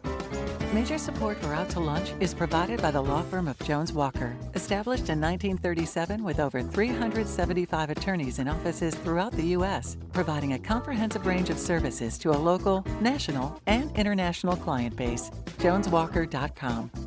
Major 0.72 0.98
support 0.98 1.38
for 1.38 1.54
Out 1.54 1.68
to 1.70 1.78
Lunch 1.80 2.12
is 2.18 2.34
provided 2.34 2.82
by 2.82 2.90
the 2.90 3.00
law 3.00 3.22
firm 3.22 3.46
of 3.46 3.56
Jones 3.60 3.92
Walker, 3.92 4.34
established 4.54 5.08
in 5.08 5.20
1937 5.20 6.24
with 6.24 6.40
over 6.40 6.62
375 6.62 7.90
attorneys 7.90 8.40
in 8.40 8.48
offices 8.48 8.96
throughout 8.96 9.30
the 9.32 9.46
U.S., 9.58 9.96
providing 10.12 10.54
a 10.54 10.58
comprehensive 10.58 11.26
range 11.26 11.48
of 11.48 11.60
services 11.60 12.18
to 12.18 12.30
a 12.30 12.42
local, 12.50 12.84
national, 13.00 13.60
and 13.68 13.96
international 13.96 14.56
client 14.56 14.96
base. 14.96 15.30
JonesWalker.com 15.58 17.03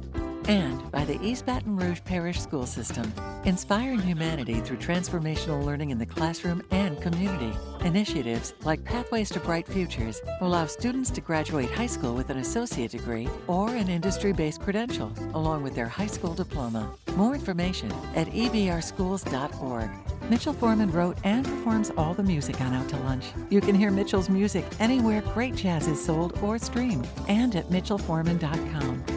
and 0.47 0.89
by 0.91 1.03
the 1.03 1.21
East 1.21 1.45
Baton 1.45 1.75
Rouge 1.75 2.01
Parish 2.05 2.39
School 2.39 2.65
System, 2.65 3.11
inspiring 3.43 3.99
humanity 3.99 4.61
through 4.61 4.77
transformational 4.77 5.63
learning 5.63 5.89
in 5.89 5.97
the 5.97 6.05
classroom 6.05 6.61
and 6.71 6.99
community. 7.01 7.51
Initiatives 7.81 8.53
like 8.63 8.83
Pathways 8.83 9.29
to 9.31 9.39
Bright 9.39 9.67
Futures 9.67 10.21
allow 10.41 10.65
students 10.65 11.09
to 11.11 11.21
graduate 11.21 11.69
high 11.71 11.87
school 11.87 12.15
with 12.15 12.29
an 12.29 12.37
associate 12.37 12.91
degree 12.91 13.27
or 13.47 13.69
an 13.69 13.89
industry 13.89 14.31
based 14.33 14.61
credential, 14.61 15.11
along 15.33 15.63
with 15.63 15.75
their 15.75 15.87
high 15.87 16.07
school 16.07 16.33
diploma. 16.33 16.91
More 17.15 17.35
information 17.35 17.91
at 18.15 18.27
ebrschools.org. 18.27 19.89
Mitchell 20.29 20.53
Foreman 20.53 20.91
wrote 20.91 21.17
and 21.23 21.45
performs 21.45 21.91
all 21.97 22.13
the 22.13 22.23
music 22.23 22.59
on 22.61 22.73
Out 22.73 22.89
to 22.89 22.97
Lunch. 22.97 23.25
You 23.49 23.61
can 23.61 23.75
hear 23.75 23.91
Mitchell's 23.91 24.29
music 24.29 24.65
anywhere 24.79 25.21
great 25.33 25.55
jazz 25.55 25.87
is 25.87 26.03
sold 26.03 26.37
or 26.41 26.57
streamed, 26.57 27.07
and 27.27 27.55
at 27.55 27.69
mitchellforeman.com. 27.69 29.16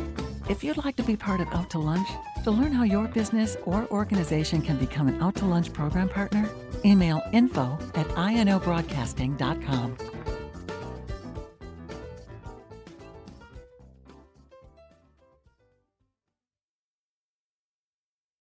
If 0.51 0.65
you'd 0.65 0.85
like 0.85 0.97
to 0.97 1.05
be 1.05 1.15
part 1.15 1.41
of 1.41 1.47
Out 1.53 1.71
to 1.71 1.79
Lunch, 1.79 2.09
to 2.43 2.51
learn 2.51 2.73
how 2.73 2.83
your 2.83 3.07
business 3.07 3.57
or 3.67 3.87
organization 3.93 4.61
can 4.61 4.79
become 4.79 5.07
an 5.07 5.23
Out 5.23 5.37
to 5.37 5.45
Lunch 5.45 5.73
program 5.73 6.09
partner, 6.09 6.51
email 6.85 7.23
info 7.33 7.79
at 7.95 8.09
inobroadcasting.com. 8.09 10.20